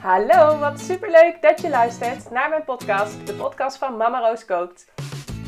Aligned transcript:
Hallo, 0.00 0.58
wat 0.58 0.80
superleuk 0.80 1.42
dat 1.42 1.60
je 1.60 1.68
luistert 1.68 2.30
naar 2.30 2.48
mijn 2.48 2.64
podcast, 2.64 3.26
de 3.26 3.34
podcast 3.34 3.76
van 3.76 3.96
Mama 3.96 4.20
Roos 4.20 4.44
Kookt. 4.44 4.86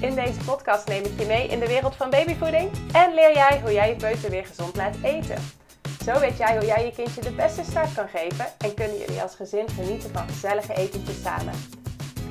In 0.00 0.14
deze 0.14 0.44
podcast 0.44 0.88
neem 0.88 1.04
ik 1.04 1.18
je 1.18 1.26
mee 1.26 1.48
in 1.48 1.58
de 1.58 1.66
wereld 1.66 1.96
van 1.96 2.10
babyvoeding 2.10 2.70
en 2.92 3.14
leer 3.14 3.34
jij 3.34 3.60
hoe 3.60 3.72
jij 3.72 3.88
je 3.88 3.96
peuter 3.96 4.30
weer 4.30 4.46
gezond 4.46 4.76
laat 4.76 4.96
eten. 5.02 5.36
Zo 6.04 6.20
weet 6.20 6.36
jij 6.36 6.56
hoe 6.56 6.66
jij 6.66 6.84
je 6.84 6.92
kindje 6.92 7.20
de 7.20 7.32
beste 7.32 7.64
start 7.64 7.94
kan 7.94 8.08
geven 8.08 8.46
en 8.58 8.74
kunnen 8.74 8.98
jullie 8.98 9.22
als 9.22 9.34
gezin 9.34 9.68
genieten 9.68 10.10
van 10.12 10.28
gezellige 10.28 10.74
etentjes 10.74 11.22
samen. 11.22 11.54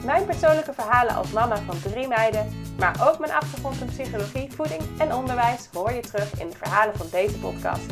Mijn 0.05 0.25
persoonlijke 0.25 0.73
verhalen 0.73 1.15
als 1.15 1.31
mama 1.31 1.55
van 1.55 1.91
drie 1.91 2.07
meiden, 2.07 2.73
maar 2.77 3.09
ook 3.09 3.19
mijn 3.19 3.31
achtergrond 3.31 3.81
in 3.81 3.88
psychologie, 3.88 4.51
voeding 4.51 4.81
en 4.97 5.13
onderwijs 5.13 5.69
hoor 5.73 5.93
je 5.93 6.01
terug 6.01 6.39
in 6.39 6.49
de 6.49 6.57
verhalen 6.57 6.95
van 6.95 7.07
deze 7.11 7.39
podcast. 7.39 7.85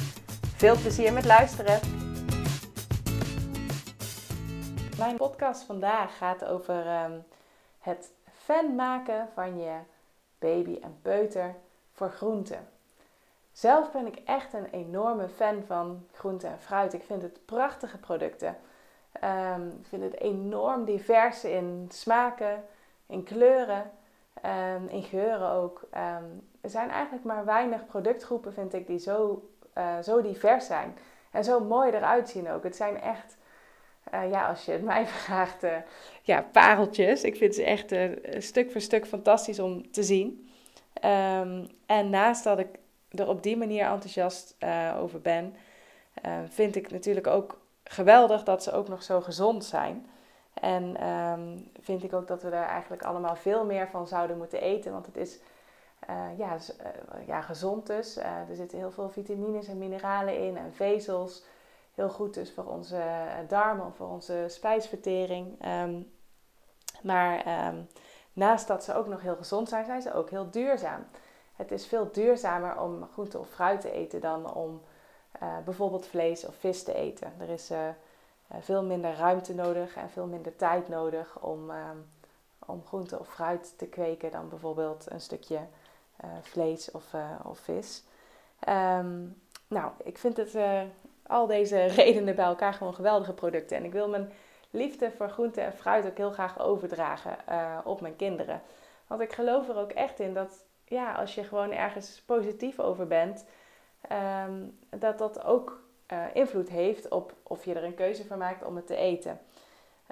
Veel 0.56 0.78
plezier 0.78 1.14
met 1.14 1.26
luisteren! 1.26 2.09
Mijn 5.00 5.18
podcast 5.18 5.64
vandaag 5.64 6.18
gaat 6.18 6.46
over 6.46 7.04
um, 7.04 7.24
het 7.80 8.12
fan 8.34 8.76
maken 8.76 9.28
van 9.34 9.60
je 9.60 9.78
baby 10.40 10.80
en 10.82 11.00
peuter 11.02 11.56
voor 11.94 12.10
groenten. 12.10 12.68
Zelf 13.52 13.92
ben 13.92 14.08
ik 14.08 14.22
echt 14.26 14.54
een 14.54 14.66
enorme 14.66 15.30
fan 15.30 15.64
van 15.68 16.06
groente 16.14 16.48
en 16.48 16.60
fruit. 16.60 16.94
Ik 16.94 17.04
vind 17.04 17.22
het 17.22 17.46
prachtige 17.46 17.98
producten. 17.98 18.58
Um, 19.24 19.68
ik 19.68 19.88
vind 19.88 20.04
het 20.04 20.20
enorm 20.20 20.86
divers 20.86 21.44
in 21.44 21.86
smaken, 21.90 22.64
in 23.06 23.24
kleuren, 23.24 23.92
um, 24.46 24.88
in 24.88 25.04
geuren 25.04 25.50
ook. 25.50 25.88
er 26.62 26.70
zijn 26.70 26.90
eigenlijk 26.90 27.26
maar 27.26 27.46
weinig 27.46 27.86
productgroepen, 27.86 28.54
vind 28.54 28.74
ik, 28.74 28.88
die 28.88 29.00
zo, 29.00 29.50
uh, 29.78 30.00
zo 30.00 30.22
divers 30.22 30.66
zijn. 30.66 30.98
En 31.32 31.44
zo 31.44 31.60
mooi 31.60 31.92
eruit 31.92 32.30
zien 32.30 32.50
ook. 32.50 32.64
Het 32.64 32.76
zijn 32.76 33.02
echt 33.02 33.38
uh, 34.14 34.30
ja, 34.30 34.48
als 34.48 34.66
je 34.66 34.72
het 34.72 34.84
mij 34.94 35.08
vraagt, 35.08 35.64
uh, 35.64 35.76
ja, 36.24 36.42
pareltjes. 36.52 37.24
Ik 37.24 37.36
vind 37.38 37.56
ze 37.56 37.64
echt 37.64 37.92
uh, 37.92 38.12
stuk 38.38 38.72
voor 38.72 38.82
stuk 38.82 39.08
fantastisch 39.08 39.60
om 39.60 39.92
te 39.92 40.04
zien. 40.04 40.50
Um, 41.06 41.68
en 41.86 42.10
naast 42.10 42.44
dat 42.44 42.60
ik 42.60 42.68
er 43.10 43.28
op 43.28 43.44
die 43.44 43.58
manier 43.58 43.86
enthousiast 43.86 44.56
over 44.98 45.22
ben, 45.22 45.56
vind 46.50 46.76
ik 46.76 46.92
natuurlijk 46.92 47.28
ook 47.28 47.62
geweldig 47.84 48.44
dat 48.44 48.64
ze 48.64 48.72
ook 48.72 48.88
nog 48.88 49.04
zo 49.04 49.22
gezond 49.22 49.66
zijn. 49.66 50.10
En 50.54 51.08
um, 51.08 51.72
vind 51.82 52.04
ik 52.04 52.14
ook 52.14 52.28
dat 52.28 52.42
we 52.42 52.50
er 52.50 52.66
eigenlijk 52.66 53.04
allemaal 53.04 53.36
veel 53.36 53.66
meer 53.66 53.88
van 53.88 54.08
zouden 54.08 54.38
moeten 54.38 54.62
eten. 54.62 54.92
Want 54.92 55.06
het 55.06 55.18
is 55.18 55.40
ja, 56.38 56.58
ja, 57.26 57.42
gezond 57.42 57.88
dus. 57.88 58.18
er 58.18 58.56
zitten 58.56 58.78
heel 58.78 58.92
veel 58.92 59.10
vitamines 59.10 59.68
en 59.68 59.78
mineralen 59.78 60.38
in 60.38 60.58
en 60.58 60.74
vezels 60.74 61.44
heel 62.00 62.10
goed 62.10 62.38
is 62.38 62.52
voor 62.52 62.66
onze 62.66 62.98
eh, 62.98 63.48
darmen, 63.48 63.94
voor 63.94 64.08
onze 64.08 64.46
spijsvertering. 64.48 65.62
Ehm, 65.62 66.02
maar 67.02 67.46
ehm, 67.46 67.82
naast 68.34 68.68
dat 68.68 68.84
ze 68.84 68.94
ook 68.94 69.08
nog 69.08 69.22
heel 69.22 69.36
gezond 69.36 69.70
zijn, 69.70 69.86
zijn 69.86 70.02
ze 70.02 70.14
ook 70.14 70.30
heel 70.30 70.50
duurzaam. 70.50 71.06
Het 71.56 71.72
is 71.72 71.88
veel 71.88 72.12
duurzamer 72.12 72.82
om 72.82 73.08
groente 73.12 73.38
of 73.38 73.50
fruit 73.50 73.82
te 73.82 73.92
eten 73.92 74.22
dan 74.22 74.54
om 74.54 74.82
uh, 75.42 75.58
bijvoorbeeld 75.66 76.08
vlees 76.08 76.46
of 76.46 76.56
vis 76.56 76.84
te 76.84 76.94
eten. 76.94 77.34
Er 77.40 77.50
is 77.50 77.72
uh, 77.72 77.88
veel 78.60 78.84
minder 78.84 79.16
ruimte 79.16 79.54
nodig 79.54 79.96
en 79.96 80.10
veel 80.10 80.26
minder 80.26 80.56
tijd 80.56 80.88
nodig 80.88 81.40
om, 81.40 81.70
um, 81.70 82.10
om 82.66 82.86
groente 82.86 83.20
of 83.20 83.28
fruit 83.28 83.78
te 83.78 83.88
kweken 83.88 84.32
dan 84.32 84.50
bijvoorbeeld 84.50 85.12
een 85.12 85.22
stukje 85.22 85.60
vlees 86.42 86.92
of, 86.92 87.14
of 87.44 87.60
vis. 87.60 88.04
Um, 88.70 89.42
nou, 89.68 89.92
ik 90.04 90.18
vind 90.18 90.38
het 90.38 90.56
al 91.30 91.48
deze 91.48 91.86
redenen 92.02 92.36
bij 92.36 92.46
elkaar 92.46 92.74
gewoon 92.74 92.94
geweldige 92.94 93.34
producten. 93.34 93.78
En 93.78 93.84
ik 93.84 93.92
wil 93.92 94.10
mijn 94.10 94.32
liefde 94.70 95.12
voor 95.12 95.30
groente 95.30 95.62
en 95.62 95.74
fruit 95.74 96.06
ook 96.06 96.18
heel 96.18 96.32
graag 96.32 96.60
overdragen 96.60 97.38
uh, 97.50 97.78
op 97.84 98.02
mijn 98.02 98.16
kinderen. 98.16 98.62
Want 99.08 99.22
ik 99.22 99.34
geloof 99.34 99.70
er 99.70 99.78
ook 99.78 99.92
echt 99.92 100.20
in 100.20 100.34
dat 100.34 100.66
ja, 100.86 101.14
als 101.14 101.36
je 101.36 101.44
gewoon 101.44 101.72
ergens 101.72 102.24
positief 102.26 102.80
over 102.80 103.08
bent, 103.08 103.46
um, 104.46 104.78
dat 104.90 105.18
dat 105.18 105.44
ook 105.44 105.84
uh, 106.12 106.24
invloed 106.34 106.70
heeft 106.70 107.10
op 107.10 107.34
of 107.44 107.66
je 107.66 107.74
er 107.74 107.84
een 107.84 107.96
keuze 107.96 108.26
voor 108.26 108.38
maakt 108.38 108.66
om 108.66 108.76
het 108.76 108.88
te 108.88 108.96
eten. 108.96 109.40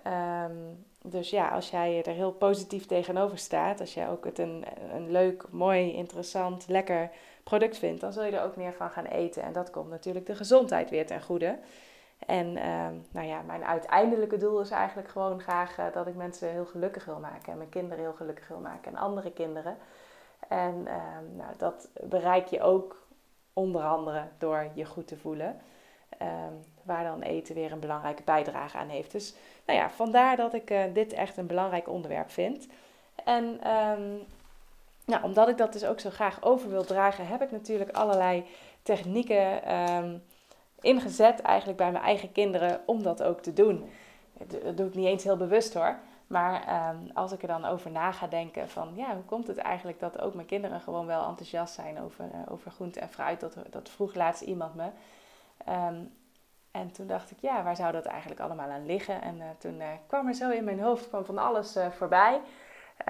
Um, 0.07 0.85
dus 1.01 1.29
ja, 1.29 1.47
als 1.47 1.69
jij 1.69 2.03
er 2.03 2.13
heel 2.13 2.31
positief 2.31 2.85
tegenover 2.85 3.37
staat, 3.37 3.79
als 3.79 3.93
jij 3.93 4.09
ook 4.09 4.25
het 4.25 4.39
een, 4.39 4.65
een 4.93 5.11
leuk, 5.11 5.45
mooi, 5.49 5.93
interessant, 5.93 6.67
lekker 6.67 7.09
product 7.47 7.77
vindt, 7.77 8.01
dan 8.01 8.13
zul 8.13 8.23
je 8.23 8.31
er 8.31 8.43
ook 8.43 8.55
meer 8.55 8.73
van 8.73 8.89
gaan 8.89 9.05
eten. 9.05 9.43
En 9.43 9.53
dat 9.53 9.69
komt 9.69 9.89
natuurlijk 9.89 10.25
de 10.25 10.35
gezondheid 10.35 10.89
weer 10.89 11.05
ten 11.05 11.21
goede. 11.21 11.57
En 12.25 12.47
uh, 12.47 12.87
nou 13.11 13.27
ja, 13.27 13.41
mijn 13.41 13.65
uiteindelijke 13.65 14.37
doel 14.37 14.59
is 14.59 14.69
eigenlijk 14.69 15.09
gewoon 15.09 15.39
graag 15.39 15.79
uh, 15.79 15.85
dat 15.93 16.07
ik 16.07 16.15
mensen 16.15 16.49
heel 16.49 16.65
gelukkig 16.65 17.05
wil 17.05 17.19
maken. 17.19 17.51
En 17.51 17.57
mijn 17.57 17.69
kinderen 17.69 18.03
heel 18.03 18.13
gelukkig 18.13 18.47
wil 18.47 18.59
maken. 18.59 18.91
En 18.91 18.97
andere 18.97 19.31
kinderen. 19.31 19.77
En 20.47 20.75
uh, 20.85 20.93
nou, 21.37 21.53
dat 21.57 21.89
bereik 22.03 22.47
je 22.47 22.61
ook 22.61 23.05
onder 23.53 23.81
andere 23.81 24.23
door 24.37 24.67
je 24.73 24.85
goed 24.85 25.07
te 25.07 25.17
voelen. 25.17 25.59
Ehm, 26.17 26.53
waar 26.83 27.03
dan 27.03 27.21
eten 27.21 27.55
weer 27.55 27.71
een 27.71 27.79
belangrijke 27.79 28.23
bijdrage 28.23 28.77
aan 28.77 28.89
heeft. 28.89 29.11
Dus 29.11 29.35
nou 29.65 29.79
ja, 29.79 29.89
vandaar 29.89 30.35
dat 30.35 30.53
ik 30.53 30.71
uh, 30.71 30.83
dit 30.93 31.13
echt 31.13 31.37
een 31.37 31.47
belangrijk 31.47 31.89
onderwerp 31.89 32.31
vind. 32.31 32.67
En 33.23 33.59
nou, 35.07 35.23
omdat 35.23 35.47
ik 35.47 35.57
dat 35.57 35.73
dus 35.73 35.85
ook 35.85 35.99
zo 35.99 36.09
graag 36.09 36.43
over 36.43 36.69
wil 36.69 36.83
dragen, 36.83 37.27
heb 37.27 37.41
ik 37.41 37.51
natuurlijk 37.51 37.91
allerlei 37.91 38.45
technieken 38.81 39.75
um, 39.75 40.23
ingezet 40.81 41.41
eigenlijk 41.41 41.77
bij 41.77 41.91
mijn 41.91 42.03
eigen 42.03 42.31
kinderen 42.31 42.81
om 42.85 43.03
dat 43.03 43.23
ook 43.23 43.41
te 43.41 43.53
doen. 43.53 43.89
Dat 44.47 44.77
doe 44.77 44.87
ik 44.87 44.95
niet 44.95 45.05
eens 45.05 45.23
heel 45.23 45.37
bewust 45.37 45.73
hoor. 45.73 45.97
Maar 46.27 46.89
um, 46.89 47.09
als 47.13 47.31
ik 47.31 47.41
er 47.41 47.47
dan 47.47 47.65
over 47.65 47.91
na 47.91 48.11
ga 48.11 48.27
denken 48.27 48.69
van 48.69 48.91
ja, 48.95 49.13
hoe 49.13 49.23
komt 49.23 49.47
het 49.47 49.57
eigenlijk 49.57 49.99
dat 49.99 50.21
ook 50.21 50.33
mijn 50.33 50.47
kinderen 50.47 50.81
gewoon 50.81 51.05
wel 51.05 51.27
enthousiast 51.27 51.73
zijn 51.73 52.01
over, 52.01 52.25
uh, 52.25 52.51
over 52.51 52.71
groente 52.71 52.99
en 52.99 53.09
fruit. 53.09 53.39
Dat, 53.39 53.55
dat 53.69 53.89
vroeg 53.89 54.15
laatst 54.15 54.41
iemand 54.41 54.75
me. 54.75 54.89
Um, 55.69 56.13
en 56.71 56.91
toen 56.91 57.07
dacht 57.07 57.31
ik, 57.31 57.37
ja, 57.39 57.63
waar 57.63 57.75
zou 57.75 57.91
dat 57.91 58.05
eigenlijk 58.05 58.39
allemaal 58.39 58.69
aan 58.69 58.85
liggen? 58.85 59.21
En 59.21 59.35
uh, 59.35 59.43
toen 59.57 59.79
uh, 59.79 59.87
kwam 60.07 60.27
er 60.27 60.33
zo 60.33 60.49
in 60.49 60.63
mijn 60.63 60.79
hoofd 60.79 61.07
kwam 61.07 61.25
van 61.25 61.37
alles 61.37 61.77
voorbij. 61.91 62.41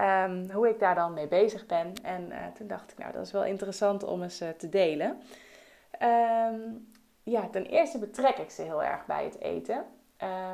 Um, 0.00 0.50
hoe 0.50 0.68
ik 0.68 0.78
daar 0.78 0.94
dan 0.94 1.12
mee 1.12 1.28
bezig 1.28 1.66
ben. 1.66 1.92
En 2.02 2.32
toen 2.54 2.66
dacht 2.66 2.92
ik, 2.92 2.98
nou, 2.98 3.12
dat 3.12 3.26
is 3.26 3.32
wel 3.32 3.44
interessant 3.44 4.04
om 4.04 4.22
eens 4.22 4.42
te 4.56 4.68
delen. 4.68 5.22
Um, 6.02 6.90
ja, 7.22 7.48
ten 7.48 7.66
eerste 7.66 7.98
betrek 7.98 8.38
ik 8.38 8.50
ze 8.50 8.62
heel 8.62 8.82
erg 8.82 9.06
bij 9.06 9.24
het 9.24 9.40
eten. 9.40 9.84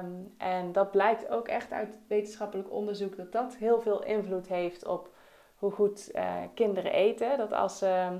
Um, 0.01 0.35
en 0.39 0.73
dat 0.73 0.91
blijkt 0.91 1.29
ook 1.29 1.49
echt 1.49 1.73
uit 1.73 1.99
wetenschappelijk 2.09 2.73
onderzoek 2.73 3.17
dat 3.17 3.33
dat 3.33 3.55
heel 3.55 3.81
veel 3.81 4.05
invloed 4.05 4.49
heeft 4.49 4.87
op 4.87 5.09
hoe 5.57 5.71
goed 5.71 6.11
kinderen 6.55 6.93
eten. 6.93 7.39
Dat 7.39 7.53
als 7.53 7.79
ze 7.79 8.19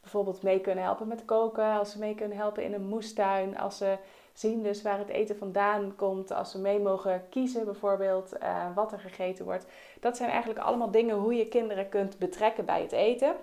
bijvoorbeeld 0.00 0.42
mee 0.42 0.60
kunnen 0.60 0.84
helpen 0.84 1.08
met 1.08 1.24
koken, 1.24 1.72
als 1.72 1.92
ze 1.92 1.98
mee 1.98 2.14
kunnen 2.14 2.36
helpen 2.36 2.64
in 2.64 2.72
een 2.72 2.86
moestuin, 2.86 3.58
als 3.58 3.76
ze 3.76 3.96
zien 4.32 4.62
dus 4.62 4.82
waar 4.82 4.98
het 4.98 5.08
eten 5.08 5.36
vandaan 5.36 5.92
komt, 5.96 6.30
als 6.32 6.50
ze 6.50 6.58
mee 6.58 6.80
mogen 6.80 7.24
kiezen 7.30 7.64
bijvoorbeeld 7.64 8.32
uh, 8.42 8.64
wat 8.74 8.92
er 8.92 8.98
gegeten 8.98 9.44
wordt. 9.44 9.66
Dat 10.00 10.16
zijn 10.16 10.30
eigenlijk 10.30 10.60
allemaal 10.60 10.90
dingen 10.90 11.16
hoe 11.16 11.34
je 11.34 11.48
kinderen 11.48 11.88
kunt 11.88 12.18
betrekken 12.18 12.64
bij 12.64 12.82
het 12.82 12.92
eten. 12.92 13.34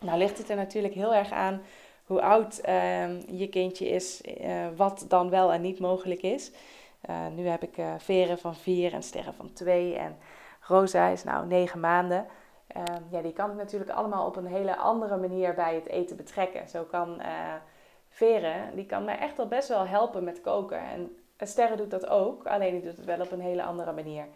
Nou 0.00 0.18
ligt 0.18 0.38
het 0.38 0.48
er 0.48 0.56
natuurlijk 0.56 0.94
heel 0.94 1.14
erg 1.14 1.30
aan 1.30 1.62
hoe 2.06 2.22
oud 2.22 2.60
uh, 2.68 3.38
je 3.38 3.48
kindje 3.48 3.88
is, 3.88 4.20
uh, 4.22 4.66
wat 4.76 5.04
dan 5.08 5.30
wel 5.30 5.52
en 5.52 5.60
niet 5.60 5.78
mogelijk 5.78 6.22
is. 6.22 6.52
Eh, 7.00 7.26
nu 7.34 7.46
heb 7.46 7.62
ik 7.62 7.74
Veren 7.98 8.38
van 8.38 8.54
vier 8.54 8.92
en 8.92 9.02
Sterren 9.02 9.34
van 9.34 9.52
twee 9.52 9.96
en 9.96 10.16
Rosa 10.60 11.08
is 11.08 11.24
nou 11.24 11.46
negen 11.46 11.80
maanden. 11.80 12.26
Ehm, 12.66 13.02
ja, 13.10 13.22
die 13.22 13.32
kan 13.32 13.50
ik 13.50 13.56
natuurlijk 13.56 13.90
allemaal 13.90 14.26
op 14.26 14.36
een 14.36 14.46
hele 14.46 14.76
andere 14.76 15.16
manier 15.16 15.54
bij 15.54 15.74
het 15.74 15.86
eten 15.86 16.16
betrekken. 16.16 16.68
Zo 16.68 16.82
kan 16.82 17.20
Veren, 18.16 18.74
die 18.74 18.86
kan 18.86 19.04
mij 19.04 19.18
echt 19.18 19.38
al 19.38 19.46
best 19.46 19.68
wel 19.68 19.86
helpen 19.86 20.24
met 20.24 20.40
koken. 20.40 20.78
En 20.78 21.16
Sterre 21.38 21.76
doet 21.76 21.90
dat 21.90 22.08
ook, 22.08 22.46
alleen 22.46 22.72
die 22.72 22.82
doet 22.82 22.96
het 22.96 23.04
wel 23.04 23.20
op 23.20 23.32
een 23.32 23.40
hele 23.40 23.62
andere 23.62 23.92
manier. 23.92 24.26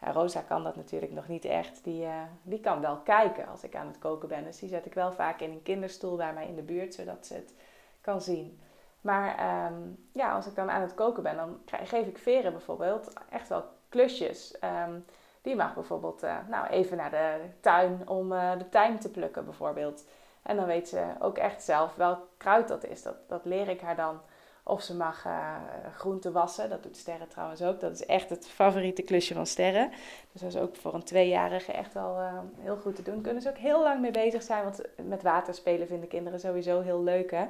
Rosa 0.00 0.40
kan 0.40 0.64
dat 0.64 0.76
natuurlijk 0.76 1.12
nog 1.12 1.28
niet 1.28 1.44
echt. 1.44 1.84
Die, 1.84 2.02
uh, 2.02 2.22
die 2.42 2.60
kan 2.60 2.80
wel 2.80 2.96
kijken 2.96 3.48
als 3.48 3.64
ik 3.64 3.74
aan 3.74 3.86
het 3.86 3.98
koken 3.98 4.28
ben. 4.28 4.44
Dus 4.44 4.58
die 4.58 4.68
zet 4.68 4.86
ik 4.86 4.94
wel 4.94 5.12
vaak 5.12 5.40
in 5.40 5.50
een 5.50 5.62
kinderstoel 5.62 6.16
bij 6.16 6.32
mij 6.32 6.46
in 6.46 6.56
de 6.56 6.62
buurt, 6.62 6.94
zodat 6.94 7.26
ze 7.26 7.34
het 7.34 7.54
kan 8.00 8.20
zien. 8.20 8.60
Maar 9.00 9.66
um, 9.72 10.06
ja, 10.12 10.34
als 10.34 10.46
ik 10.46 10.54
dan 10.54 10.70
aan 10.70 10.82
het 10.82 10.94
koken 10.94 11.22
ben, 11.22 11.36
dan 11.36 11.60
geef 11.66 12.06
ik 12.06 12.18
Veren 12.18 12.52
bijvoorbeeld 12.52 13.12
echt 13.30 13.48
wel 13.48 13.64
klusjes. 13.88 14.56
Um, 14.86 15.04
die 15.42 15.56
mag 15.56 15.74
bijvoorbeeld 15.74 16.24
uh, 16.24 16.36
nou, 16.48 16.66
even 16.66 16.96
naar 16.96 17.10
de 17.10 17.40
tuin 17.60 18.08
om 18.08 18.32
uh, 18.32 18.58
de 18.58 18.68
tuin 18.68 18.98
te 18.98 19.10
plukken 19.10 19.44
bijvoorbeeld. 19.44 20.04
En 20.48 20.56
dan 20.56 20.66
weet 20.66 20.88
ze 20.88 21.04
ook 21.18 21.38
echt 21.38 21.62
zelf 21.62 21.94
welk 21.94 22.18
kruid 22.36 22.68
dat 22.68 22.84
is. 22.84 23.02
Dat, 23.02 23.16
dat 23.28 23.44
leer 23.44 23.68
ik 23.68 23.80
haar 23.80 23.96
dan. 23.96 24.20
Of 24.62 24.82
ze 24.82 24.96
mag 24.96 25.24
uh, 25.26 25.56
groenten 25.96 26.32
wassen. 26.32 26.70
Dat 26.70 26.82
doet 26.82 26.96
Sterren 26.96 27.28
trouwens 27.28 27.62
ook. 27.62 27.80
Dat 27.80 27.92
is 27.92 28.06
echt 28.06 28.30
het 28.30 28.48
favoriete 28.48 29.02
klusje 29.02 29.34
van 29.34 29.46
Sterren. 29.46 29.90
Dus 30.32 30.40
dat 30.40 30.54
is 30.54 30.60
ook 30.60 30.76
voor 30.76 30.94
een 30.94 31.04
tweejarige 31.04 31.72
echt 31.72 31.94
wel 31.94 32.20
uh, 32.20 32.38
heel 32.58 32.76
goed 32.76 32.96
te 32.96 33.02
doen. 33.02 33.20
Kunnen 33.20 33.42
ze 33.42 33.48
ook 33.48 33.56
heel 33.56 33.82
lang 33.82 34.00
mee 34.00 34.10
bezig 34.10 34.42
zijn. 34.42 34.64
Want 34.64 34.80
met 34.96 35.22
water 35.22 35.54
spelen 35.54 35.86
vinden 35.86 36.08
kinderen 36.08 36.40
sowieso 36.40 36.80
heel 36.80 37.02
leuk 37.02 37.30
hè. 37.30 37.46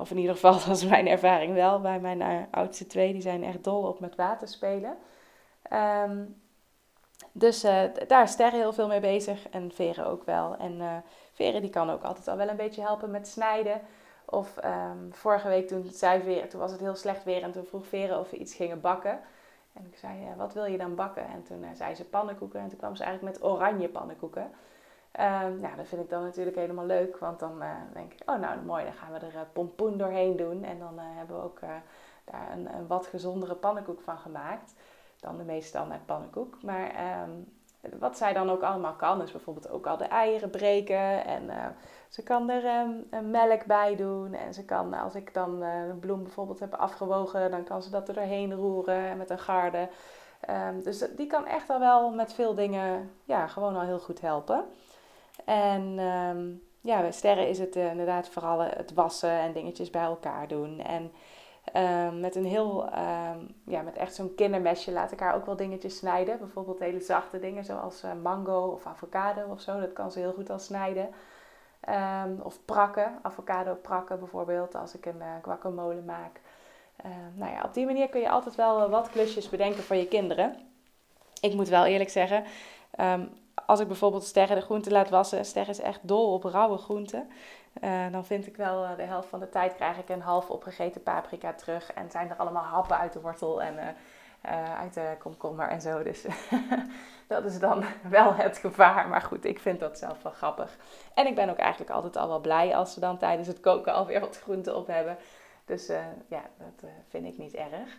of 0.00 0.10
in 0.10 0.18
ieder 0.18 0.34
geval, 0.34 0.52
dat 0.66 0.76
is 0.76 0.84
mijn 0.84 1.08
ervaring 1.08 1.54
wel 1.54 1.80
bij 1.80 2.00
mijn 2.00 2.48
oudste 2.50 2.86
twee. 2.86 3.12
Die 3.12 3.22
zijn 3.22 3.44
echt 3.44 3.64
dol 3.64 3.82
op 3.82 4.00
met 4.00 4.16
water 4.16 4.48
spelen. 4.48 4.96
Ehm, 5.62 6.24
dus 7.32 7.60
daar 8.06 8.22
is 8.22 8.30
Sterre 8.30 8.56
heel 8.56 8.72
veel 8.72 8.88
mee 8.88 9.00
bezig 9.00 9.48
en 9.48 9.72
Veren 9.72 10.06
ook 10.06 10.24
wel. 10.24 10.56
En 10.56 11.04
Veren 11.36 11.60
die 11.60 11.70
kan 11.70 11.90
ook 11.90 12.02
altijd 12.02 12.28
al 12.28 12.36
wel 12.36 12.48
een 12.48 12.56
beetje 12.56 12.80
helpen 12.80 13.10
met 13.10 13.28
snijden. 13.28 13.80
Of 14.24 14.56
ehm, 14.56 15.10
vorige 15.10 15.48
week 15.48 15.68
toen, 15.68 15.88
zei 15.90 16.22
Veren, 16.22 16.48
toen 16.48 16.60
was 16.60 16.70
het 16.70 16.80
heel 16.80 16.94
slecht 16.94 17.24
weer 17.24 17.42
en 17.42 17.52
toen 17.52 17.64
vroeg 17.64 17.86
Veren 17.86 18.18
of 18.18 18.30
we 18.30 18.36
iets 18.36 18.54
gingen 18.54 18.80
bakken. 18.80 19.20
En 19.72 19.86
ik 19.86 19.96
zei, 19.96 20.34
wat 20.36 20.54
wil 20.54 20.64
je 20.64 20.78
dan 20.78 20.94
bakken? 20.94 21.26
En 21.26 21.42
toen 21.42 21.62
uh, 21.62 21.68
zei 21.74 21.94
ze 21.94 22.04
pannenkoeken 22.04 22.60
en 22.60 22.68
toen 22.68 22.78
kwam 22.78 22.96
ze 22.96 23.04
eigenlijk 23.04 23.38
met 23.38 23.50
oranje 23.50 23.88
pannenkoeken. 23.88 24.42
Um, 24.42 25.60
nou, 25.60 25.76
dat 25.76 25.86
vind 25.86 26.02
ik 26.02 26.10
dan 26.10 26.22
natuurlijk 26.22 26.56
helemaal 26.56 26.86
leuk, 26.86 27.18
want 27.18 27.38
dan 27.38 27.62
uh, 27.62 27.70
denk 27.92 28.12
ik, 28.12 28.30
oh 28.30 28.38
nou 28.40 28.60
mooi, 28.60 28.84
dan 28.84 28.92
gaan 28.92 29.12
we 29.12 29.18
er 29.18 29.46
pompoen 29.52 29.98
doorheen 29.98 30.36
doen. 30.36 30.64
En 30.64 30.78
dan 30.78 30.98
hebben 30.98 31.36
we 31.36 31.42
ook 31.42 31.60
daar 32.24 32.52
een, 32.52 32.74
een, 32.74 32.86
wat 32.86 33.06
gezondere 33.06 33.54
pannenkoek 33.54 34.00
van 34.00 34.18
gemaakt 34.18 34.74
dan 35.20 35.36
de 35.36 35.44
meest 35.44 35.68
standaard 35.68 36.06
pannenkoek. 36.06 36.62
Maar 36.62 37.22
um, 37.22 37.55
wat 37.98 38.16
zij 38.16 38.32
dan 38.32 38.50
ook 38.50 38.62
allemaal 38.62 38.94
kan, 38.94 39.22
is 39.22 39.32
bijvoorbeeld 39.32 39.70
ook 39.70 39.86
al 39.86 39.96
de 39.96 40.04
eieren 40.04 40.50
breken. 40.50 41.24
En 41.24 41.42
uh, 41.44 41.66
ze 42.08 42.22
kan 42.22 42.50
er 42.50 42.86
um, 43.10 43.30
melk 43.30 43.64
bij 43.64 43.96
doen. 43.96 44.34
En 44.34 44.54
ze 44.54 44.64
kan, 44.64 44.94
als 44.94 45.14
ik 45.14 45.34
dan 45.34 45.62
uh, 45.62 45.86
een 45.88 45.98
bloem 45.98 46.22
bijvoorbeeld 46.22 46.60
heb 46.60 46.74
afgewogen, 46.74 47.50
dan 47.50 47.64
kan 47.64 47.82
ze 47.82 47.90
dat 47.90 48.08
er 48.08 48.14
doorheen 48.14 48.54
roeren 48.54 49.16
met 49.16 49.30
een 49.30 49.38
garde. 49.38 49.88
Um, 50.50 50.82
dus 50.82 50.98
die 51.16 51.26
kan 51.26 51.46
echt 51.46 51.70
al 51.70 51.78
wel 51.78 52.10
met 52.10 52.32
veel 52.32 52.54
dingen 52.54 53.10
ja, 53.24 53.46
gewoon 53.46 53.76
al 53.76 53.80
heel 53.80 53.98
goed 53.98 54.20
helpen. 54.20 54.64
En 55.44 55.98
um, 55.98 56.62
ja, 56.80 57.00
bij 57.00 57.12
sterren 57.12 57.48
is 57.48 57.58
het 57.58 57.76
uh, 57.76 57.90
inderdaad 57.90 58.28
vooral 58.28 58.60
het 58.60 58.94
wassen 58.94 59.30
en 59.30 59.52
dingetjes 59.52 59.90
bij 59.90 60.02
elkaar 60.02 60.48
doen. 60.48 60.80
En 60.80 61.12
Um, 61.74 62.20
met 62.20 62.34
een 62.34 62.44
heel, 62.44 62.84
um, 62.84 63.54
ja, 63.64 63.82
met 63.82 63.96
echt 63.96 64.14
zo'n 64.14 64.34
kindermesje 64.34 64.92
laat 64.92 65.12
ik 65.12 65.20
haar 65.20 65.34
ook 65.34 65.46
wel 65.46 65.56
dingetjes 65.56 65.96
snijden. 65.96 66.38
Bijvoorbeeld 66.38 66.78
hele 66.78 67.00
zachte 67.00 67.38
dingen 67.38 67.64
zoals 67.64 68.04
uh, 68.04 68.10
mango 68.22 68.66
of 68.66 68.86
avocado 68.86 69.50
of 69.50 69.60
zo. 69.60 69.80
Dat 69.80 69.92
kan 69.92 70.12
ze 70.12 70.18
heel 70.18 70.32
goed 70.32 70.50
al 70.50 70.58
snijden. 70.58 71.08
Um, 72.24 72.40
of 72.42 72.64
prakken, 72.64 73.18
avocado 73.22 73.74
prakken 73.74 74.18
bijvoorbeeld, 74.18 74.74
als 74.74 74.94
ik 74.94 75.06
een 75.06 75.18
uh, 75.18 75.34
guacamole 75.42 76.00
maak. 76.00 76.40
nou 77.34 77.52
ja, 77.52 77.62
op 77.64 77.74
die 77.74 77.86
manier 77.86 78.08
kun 78.08 78.20
je 78.20 78.30
altijd 78.30 78.54
wel 78.54 78.82
uh, 78.82 78.90
wat 78.90 79.10
klusjes 79.10 79.48
bedenken 79.48 79.82
voor 79.82 79.96
je 79.96 80.08
kinderen. 80.08 80.56
Ik 81.40 81.54
moet 81.54 81.68
wel 81.68 81.84
eerlijk 81.84 82.10
zeggen, 82.10 82.44
als 83.66 83.80
ik 83.80 83.86
bijvoorbeeld 83.86 84.24
Sterren 84.24 84.56
de 84.56 84.62
groenten 84.62 84.92
laat 84.92 85.10
wassen, 85.10 85.44
Sterren 85.44 85.70
is 85.70 85.80
echt 85.80 86.00
dol 86.02 86.32
op 86.32 86.44
rauwe 86.44 86.76
groenten. 86.76 87.28
Uh, 87.82 88.12
dan 88.12 88.26
vind 88.26 88.46
ik 88.46 88.56
wel 88.56 88.84
uh, 88.84 88.96
de 88.96 89.02
helft 89.02 89.28
van 89.28 89.40
de 89.40 89.48
tijd 89.48 89.74
krijg 89.74 89.98
ik 89.98 90.08
een 90.08 90.20
half 90.20 90.50
opgegeten 90.50 91.02
paprika 91.02 91.52
terug. 91.52 91.92
En 91.92 92.10
zijn 92.10 92.30
er 92.30 92.36
allemaal 92.36 92.62
happen 92.62 92.98
uit 92.98 93.12
de 93.12 93.20
wortel 93.20 93.62
en 93.62 93.74
uh, 94.46 94.80
uit 94.80 94.94
de 94.94 95.14
komkommer 95.18 95.68
en 95.68 95.80
zo. 95.80 96.02
Dus 96.02 96.24
dat 97.28 97.44
is 97.44 97.58
dan 97.58 97.84
wel 98.10 98.34
het 98.34 98.58
gevaar. 98.58 99.08
Maar 99.08 99.22
goed, 99.22 99.44
ik 99.44 99.58
vind 99.58 99.80
dat 99.80 99.98
zelf 99.98 100.22
wel 100.22 100.32
grappig. 100.32 100.76
En 101.14 101.26
ik 101.26 101.34
ben 101.34 101.48
ook 101.48 101.56
eigenlijk 101.56 101.90
altijd 101.90 102.16
al 102.16 102.28
wel 102.28 102.40
blij 102.40 102.76
als 102.76 102.92
ze 102.92 103.00
dan 103.00 103.18
tijdens 103.18 103.48
het 103.48 103.60
koken 103.60 103.92
alweer 103.92 104.20
wat 104.20 104.38
groenten 104.38 104.76
op 104.76 104.86
hebben. 104.86 105.16
Dus 105.64 105.86
ja, 106.28 106.42
dat 106.58 106.90
vind 107.08 107.26
ik 107.26 107.38
niet 107.38 107.54
erg. 107.54 107.98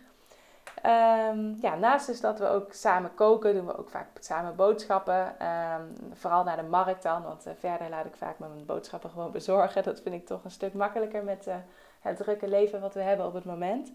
Um, 0.86 1.56
ja, 1.60 1.74
naast 1.74 2.06
dus 2.06 2.20
dat 2.20 2.38
we 2.38 2.48
ook 2.48 2.72
samen 2.72 3.14
koken, 3.14 3.54
doen 3.54 3.66
we 3.66 3.78
ook 3.78 3.90
vaak 3.90 4.06
samen 4.18 4.56
boodschappen. 4.56 5.46
Um, 5.46 6.14
vooral 6.14 6.44
naar 6.44 6.56
de 6.56 6.62
markt 6.62 7.02
dan, 7.02 7.22
want 7.22 7.46
uh, 7.46 7.52
verder 7.58 7.88
laat 7.88 8.04
ik 8.04 8.16
vaak 8.16 8.38
mijn 8.38 8.66
boodschappen 8.66 9.10
gewoon 9.10 9.30
bezorgen. 9.32 9.82
Dat 9.82 10.00
vind 10.00 10.14
ik 10.14 10.26
toch 10.26 10.44
een 10.44 10.50
stuk 10.50 10.74
makkelijker 10.74 11.24
met 11.24 11.46
uh, 11.46 11.54
het 12.00 12.16
drukke 12.16 12.48
leven 12.48 12.80
wat 12.80 12.94
we 12.94 13.00
hebben 13.00 13.26
op 13.26 13.34
het 13.34 13.44
moment. 13.44 13.88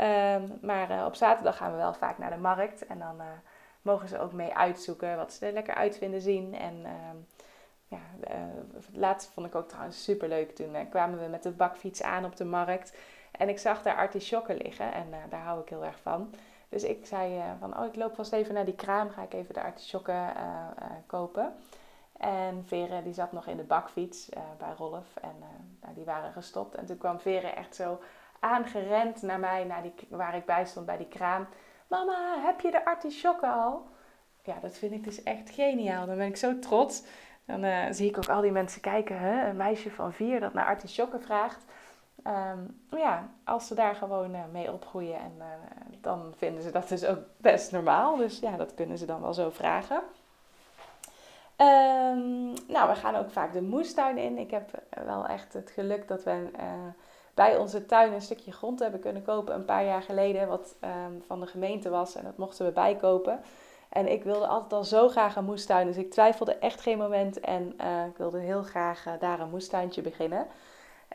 Um, 0.00 0.58
maar 0.60 0.90
uh, 0.90 1.04
op 1.06 1.14
zaterdag 1.14 1.56
gaan 1.56 1.70
we 1.70 1.76
wel 1.76 1.94
vaak 1.94 2.18
naar 2.18 2.30
de 2.30 2.36
markt 2.36 2.86
en 2.86 2.98
dan 2.98 3.20
mogen 3.82 4.08
ze 4.08 4.20
ook 4.20 4.32
mee 4.32 4.54
uitzoeken 4.54 5.16
wat 5.16 5.32
ze 5.32 5.46
er 5.46 5.52
lekker 5.52 5.74
uit 5.74 5.98
vinden 5.98 6.20
zien. 6.20 6.54
En 6.54 6.86
ja, 7.88 7.98
het 8.74 8.88
laatste 8.92 9.32
vond 9.32 9.46
ik 9.46 9.54
ook 9.54 9.68
trouwens 9.68 10.04
super 10.04 10.28
leuk. 10.28 10.54
Toen 10.54 10.88
kwamen 10.90 11.22
we 11.22 11.26
met 11.26 11.42
de 11.42 11.50
bakfiets 11.50 12.02
aan 12.02 12.24
op 12.24 12.36
de 12.36 12.44
markt. 12.44 12.96
En 13.32 13.48
ik 13.48 13.58
zag 13.58 13.82
daar 13.82 13.96
artisjokken 13.96 14.56
liggen 14.56 14.92
en 14.92 15.06
uh, 15.10 15.16
daar 15.30 15.42
hou 15.42 15.60
ik 15.60 15.68
heel 15.68 15.84
erg 15.84 15.98
van. 16.02 16.34
Dus 16.68 16.82
ik 16.82 17.06
zei 17.06 17.36
uh, 17.36 17.44
van, 17.58 17.78
oh 17.78 17.86
ik 17.86 17.96
loop 17.96 18.14
vast 18.14 18.32
even 18.32 18.54
naar 18.54 18.64
die 18.64 18.74
kraam, 18.74 19.10
ga 19.10 19.22
ik 19.22 19.32
even 19.32 19.54
de 19.54 19.62
artisjokken 19.62 20.14
uh, 20.14 20.86
kopen. 21.06 21.54
En 22.16 22.64
Vere 22.66 23.02
die 23.02 23.12
zat 23.12 23.32
nog 23.32 23.46
in 23.46 23.56
de 23.56 23.62
bakfiets 23.62 24.28
bij 24.58 24.72
Rolf 24.76 25.16
en 25.20 25.34
nou, 25.80 25.94
die 25.94 26.04
waren 26.04 26.32
gestopt. 26.32 26.74
En 26.74 26.86
toen 26.86 26.98
kwam 26.98 27.20
Vere 27.20 27.46
echt 27.46 27.74
zo 27.74 28.00
aangerend 28.40 29.22
naar 29.22 29.38
mij, 29.38 29.64
naar 29.64 29.82
die, 29.82 29.94
waar 30.08 30.36
ik 30.36 30.44
bij 30.44 30.64
stond 30.64 30.86
bij 30.86 30.96
die 30.96 31.08
kraam. 31.08 31.46
Mama, 31.86 32.42
heb 32.44 32.60
je 32.60 32.70
de 32.70 32.84
artisjokken 32.84 33.52
al? 33.52 33.86
Ja, 34.42 34.58
dat 34.60 34.78
vind 34.78 34.92
ik 34.92 35.04
dus 35.04 35.22
echt 35.22 35.50
geniaal. 35.50 36.06
Dan 36.06 36.16
ben 36.16 36.26
ik 36.26 36.36
zo 36.36 36.58
trots. 36.58 37.02
Dan 37.44 37.94
zie 37.94 38.08
ik 38.08 38.16
ook 38.16 38.28
al 38.28 38.40
die 38.40 38.52
mensen 38.52 38.80
kijken, 38.80 39.18
hè? 39.18 39.48
een 39.48 39.56
meisje 39.56 39.90
van 39.90 40.12
vier 40.12 40.40
dat 40.40 40.52
naar 40.52 40.66
artisjokken 40.66 41.22
vraagt. 41.22 41.64
Um, 42.26 42.80
ja, 42.90 43.28
als 43.44 43.66
ze 43.66 43.74
daar 43.74 43.94
gewoon 43.94 44.34
uh, 44.34 44.40
mee 44.52 44.72
opgroeien, 44.72 45.18
en, 45.18 45.32
uh, 45.38 45.44
dan 46.00 46.32
vinden 46.36 46.62
ze 46.62 46.70
dat 46.70 46.88
dus 46.88 47.04
ook 47.04 47.18
best 47.36 47.72
normaal. 47.72 48.16
Dus 48.16 48.38
ja, 48.38 48.56
dat 48.56 48.74
kunnen 48.74 48.98
ze 48.98 49.06
dan 49.06 49.20
wel 49.20 49.34
zo 49.34 49.50
vragen. 49.50 49.96
Um, 51.56 52.52
nou, 52.68 52.88
we 52.88 52.94
gaan 52.94 53.14
ook 53.14 53.30
vaak 53.30 53.52
de 53.52 53.62
moestuin 53.62 54.18
in. 54.18 54.38
Ik 54.38 54.50
heb 54.50 54.70
wel 55.04 55.26
echt 55.26 55.52
het 55.52 55.70
geluk 55.70 56.08
dat 56.08 56.22
we 56.22 56.50
bij 57.34 57.56
onze 57.56 57.86
tuin 57.86 58.12
een 58.12 58.22
stukje 58.22 58.52
grond 58.52 58.78
hebben 58.78 59.00
kunnen 59.00 59.22
kopen 59.22 59.54
een 59.54 59.64
paar 59.64 59.84
jaar 59.84 60.02
geleden, 60.02 60.48
wat 60.48 60.74
um, 60.80 61.22
van 61.26 61.40
de 61.40 61.46
gemeente 61.46 61.88
was. 61.88 62.14
En 62.14 62.24
dat 62.24 62.36
mochten 62.36 62.66
we 62.66 62.72
bijkopen. 62.72 63.40
En 63.88 64.12
ik 64.12 64.24
wilde 64.24 64.46
altijd 64.46 64.72
al 64.72 64.84
zo 64.84 65.08
graag 65.08 65.36
een 65.36 65.44
moestuin, 65.44 65.86
dus 65.86 65.96
ik 65.96 66.10
twijfelde 66.10 66.54
echt 66.54 66.80
geen 66.80 66.98
moment. 66.98 67.40
En 67.40 67.66
ik 68.08 68.16
wilde 68.16 68.38
heel 68.38 68.62
graag 68.62 69.04
daar 69.18 69.40
een 69.40 69.50
moestuintje 69.50 70.02
beginnen. 70.02 70.46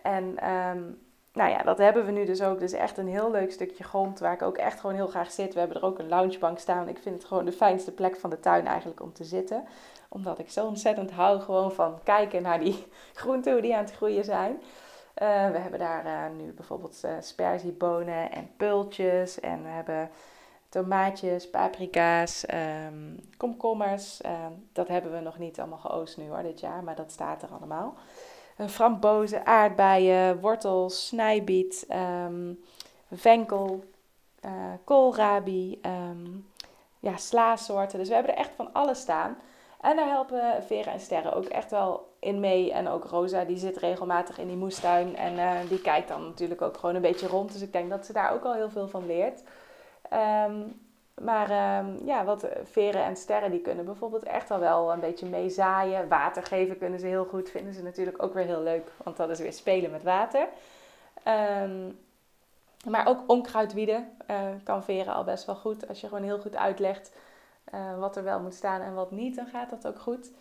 En 0.01 0.49
um, 0.49 0.99
nou 1.37 1.49
ja, 1.49 1.63
dat 1.63 1.77
hebben 1.77 2.05
we 2.05 2.11
nu 2.11 2.25
dus 2.25 2.41
ook. 2.41 2.59
Dus 2.59 2.71
echt 2.71 2.97
een 2.97 3.07
heel 3.07 3.31
leuk 3.31 3.51
stukje 3.51 3.83
grond 3.83 4.19
waar 4.19 4.33
ik 4.33 4.41
ook 4.41 4.57
echt 4.57 4.79
gewoon 4.79 4.95
heel 4.95 5.07
graag 5.07 5.31
zit. 5.31 5.53
We 5.53 5.59
hebben 5.59 5.77
er 5.77 5.83
ook 5.83 5.99
een 5.99 6.07
loungebank 6.07 6.59
staan. 6.59 6.87
Ik 6.87 6.97
vind 6.97 7.15
het 7.15 7.25
gewoon 7.25 7.45
de 7.45 7.51
fijnste 7.51 7.91
plek 7.91 8.15
van 8.15 8.29
de 8.29 8.39
tuin 8.39 8.67
eigenlijk 8.67 9.01
om 9.01 9.13
te 9.13 9.23
zitten. 9.23 9.63
Omdat 10.09 10.39
ik 10.39 10.49
zo 10.49 10.65
ontzettend 10.65 11.11
hou 11.11 11.39
gewoon 11.39 11.71
van 11.71 11.99
kijken 12.03 12.41
naar 12.41 12.59
die 12.59 12.85
groenten, 13.13 13.61
die 13.61 13.75
aan 13.75 13.83
het 13.83 13.95
groeien 13.95 14.23
zijn. 14.23 14.51
Uh, 14.51 15.51
we 15.51 15.57
hebben 15.57 15.79
daar 15.79 16.05
uh, 16.05 16.37
nu 16.37 16.51
bijvoorbeeld 16.51 17.01
uh, 17.05 17.11
sperziebonen 17.19 18.31
en 18.31 18.49
pultjes. 18.57 19.39
En 19.39 19.63
we 19.63 19.69
hebben 19.69 20.09
tomaatjes, 20.69 21.49
paprika's, 21.49 22.45
um, 22.87 23.19
komkommers. 23.37 24.21
dat 24.73 24.87
hebben 24.87 25.11
we 25.11 25.19
nog 25.19 25.37
niet 25.37 25.59
allemaal 25.59 25.77
geoost 25.77 26.17
nu 26.17 26.29
hoor, 26.29 26.43
dit 26.43 26.59
jaar. 26.59 26.83
Maar 26.83 26.95
dat 26.95 27.11
staat 27.11 27.41
er 27.41 27.49
allemaal 27.49 27.95
frambozen, 28.65 29.45
aardbeien, 29.45 30.39
wortels, 30.39 31.07
snijbiet, 31.07 31.87
um, 32.25 32.59
venkel, 33.11 33.83
uh, 34.45 34.51
koolrabi, 34.83 35.79
um, 35.85 36.47
ja, 36.99 37.17
slaasoorten. 37.17 37.99
Dus 37.99 38.07
we 38.07 38.13
hebben 38.13 38.33
er 38.33 38.39
echt 38.39 38.51
van 38.55 38.73
alles 38.73 38.99
staan. 38.99 39.37
En 39.81 39.95
daar 39.95 40.09
helpen 40.09 40.63
Vera 40.63 40.91
en 40.91 40.99
Sterren 40.99 41.33
ook 41.33 41.45
echt 41.45 41.71
wel 41.71 42.15
in 42.19 42.39
mee. 42.39 42.71
En 42.71 42.87
ook 42.87 43.05
Rosa, 43.05 43.43
die 43.43 43.57
zit 43.57 43.77
regelmatig 43.77 44.37
in 44.37 44.47
die 44.47 44.55
moestuin. 44.55 45.15
En 45.15 45.33
uh, 45.33 45.69
die 45.69 45.81
kijkt 45.81 46.07
dan 46.07 46.23
natuurlijk 46.23 46.61
ook 46.61 46.77
gewoon 46.77 46.95
een 46.95 47.01
beetje 47.01 47.27
rond. 47.27 47.51
Dus 47.51 47.61
ik 47.61 47.73
denk 47.73 47.89
dat 47.89 48.05
ze 48.05 48.13
daar 48.13 48.33
ook 48.33 48.43
al 48.43 48.53
heel 48.53 48.69
veel 48.69 48.87
van 48.87 49.05
leert. 49.05 49.43
Um, 50.13 50.86
maar 51.21 51.79
um, 51.79 51.99
ja, 52.05 52.25
wat 52.25 52.47
veren 52.63 53.03
en 53.03 53.15
sterren 53.15 53.51
die 53.51 53.61
kunnen 53.61 53.85
bijvoorbeeld 53.85 54.23
echt 54.23 54.51
al 54.51 54.59
wel 54.59 54.91
een 54.91 54.99
beetje 54.99 55.25
meezaaien. 55.25 56.07
Water 56.07 56.43
geven 56.43 56.77
kunnen 56.77 56.99
ze 56.99 57.07
heel 57.07 57.25
goed. 57.25 57.49
Vinden 57.49 57.73
ze 57.73 57.83
natuurlijk 57.83 58.23
ook 58.23 58.33
weer 58.33 58.45
heel 58.45 58.61
leuk, 58.61 58.91
want 59.03 59.17
dat 59.17 59.29
is 59.29 59.39
weer 59.39 59.53
spelen 59.53 59.91
met 59.91 60.03
water. 60.03 60.47
Um, 61.61 61.99
maar 62.89 63.07
ook 63.07 63.23
onkruidwieden 63.27 64.09
uh, 64.31 64.37
kan 64.63 64.83
veren 64.83 65.13
al 65.13 65.23
best 65.23 65.45
wel 65.45 65.55
goed. 65.55 65.87
Als 65.87 66.01
je 66.01 66.07
gewoon 66.07 66.23
heel 66.23 66.39
goed 66.39 66.55
uitlegt 66.55 67.11
uh, 67.73 67.99
wat 67.99 68.15
er 68.15 68.23
wel 68.23 68.39
moet 68.39 68.53
staan 68.53 68.81
en 68.81 68.93
wat 68.93 69.11
niet, 69.11 69.35
dan 69.35 69.47
gaat 69.47 69.69
dat 69.69 69.87
ook 69.87 69.99
goed. 69.99 70.31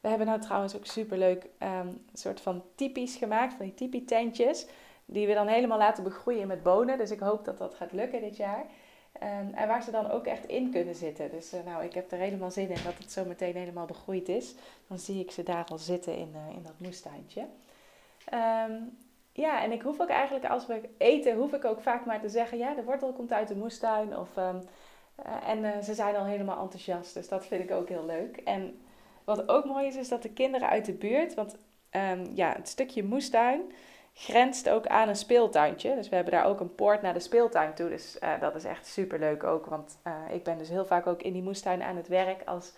We 0.00 0.08
hebben 0.08 0.26
nou 0.26 0.40
trouwens 0.40 0.76
ook 0.76 0.86
superleuk 0.86 1.46
een 1.58 2.06
soort 2.12 2.40
van 2.40 2.62
typisch 2.74 3.16
gemaakt, 3.16 3.54
van 3.54 3.64
die 3.64 3.74
tipi 3.74 4.04
tentjes. 4.04 4.66
Die 5.04 5.26
we 5.26 5.34
dan 5.34 5.46
helemaal 5.46 5.78
laten 5.78 6.04
begroeien 6.04 6.46
met 6.46 6.62
bonen. 6.62 6.98
Dus 6.98 7.10
ik 7.10 7.20
hoop 7.20 7.44
dat 7.44 7.58
dat 7.58 7.74
gaat 7.74 7.92
lukken 7.92 8.20
dit 8.20 8.36
jaar. 8.36 8.64
Um, 9.22 9.54
en 9.54 9.68
waar 9.68 9.82
ze 9.82 9.90
dan 9.90 10.10
ook 10.10 10.26
echt 10.26 10.46
in 10.46 10.70
kunnen 10.70 10.94
zitten. 10.94 11.30
Dus 11.30 11.54
uh, 11.54 11.60
nou, 11.64 11.84
ik 11.84 11.94
heb 11.94 12.12
er 12.12 12.18
helemaal 12.18 12.50
zin 12.50 12.68
in 12.68 12.82
dat 12.84 12.98
het 12.98 13.12
zo 13.12 13.24
meteen 13.24 13.56
helemaal 13.56 13.86
begroeid 13.86 14.28
is. 14.28 14.54
Dan 14.86 14.98
zie 14.98 15.20
ik 15.20 15.30
ze 15.30 15.42
daar 15.42 15.64
al 15.68 15.78
zitten 15.78 16.16
in, 16.16 16.32
uh, 16.34 16.56
in 16.56 16.62
dat 16.62 16.78
moestuintje. 16.78 17.40
Um, 17.40 18.98
ja, 19.32 19.62
en 19.62 19.72
ik 19.72 19.82
hoef 19.82 20.00
ook 20.00 20.08
eigenlijk 20.08 20.44
als 20.44 20.66
we 20.66 20.88
eten, 20.98 21.36
hoef 21.36 21.52
ik 21.52 21.64
ook 21.64 21.80
vaak 21.80 22.04
maar 22.04 22.20
te 22.20 22.28
zeggen, 22.28 22.58
ja, 22.58 22.74
de 22.74 22.84
wortel 22.84 23.12
komt 23.12 23.32
uit 23.32 23.48
de 23.48 23.56
moestuin. 23.56 24.16
Of, 24.16 24.36
um, 24.36 24.62
uh, 25.26 25.48
en 25.48 25.84
ze 25.84 25.94
zijn 25.94 26.16
al 26.16 26.24
helemaal 26.24 26.62
enthousiast, 26.62 27.14
dus 27.14 27.28
dat 27.28 27.46
vind 27.46 27.62
ik 27.62 27.70
ook 27.70 27.88
heel 27.88 28.06
leuk. 28.06 28.36
En 28.36 28.80
wat 29.24 29.48
ook 29.48 29.64
mooi 29.64 29.86
is, 29.86 29.96
is 29.96 30.08
dat 30.08 30.22
de 30.22 30.32
kinderen 30.32 30.68
uit 30.68 30.84
de 30.84 30.92
buurt, 30.92 31.34
want 31.34 31.56
ja, 32.34 32.52
het 32.52 32.68
stukje 32.68 33.04
moestuin 33.04 33.60
grenst 34.12 34.68
ook 34.68 34.86
aan 34.86 35.08
een 35.08 35.16
speeltuintje. 35.16 35.94
Dus 35.94 36.08
we 36.08 36.14
hebben 36.14 36.32
daar 36.32 36.44
ook 36.44 36.60
een 36.60 36.74
poort 36.74 37.02
naar 37.02 37.14
de 37.14 37.20
speeltuin 37.20 37.74
toe. 37.74 37.88
Dus 37.88 38.18
uh, 38.22 38.40
dat 38.40 38.54
is 38.54 38.64
echt 38.64 38.86
super 38.86 39.18
leuk 39.18 39.44
ook. 39.44 39.66
Want 39.66 39.98
uh, 40.06 40.34
ik 40.34 40.44
ben 40.44 40.58
dus 40.58 40.68
heel 40.68 40.86
vaak 40.86 41.06
ook 41.06 41.22
in 41.22 41.32
die 41.32 41.42
moestuin 41.42 41.82
aan 41.82 41.96
het 41.96 42.08
werk 42.08 42.42
als 42.44 42.72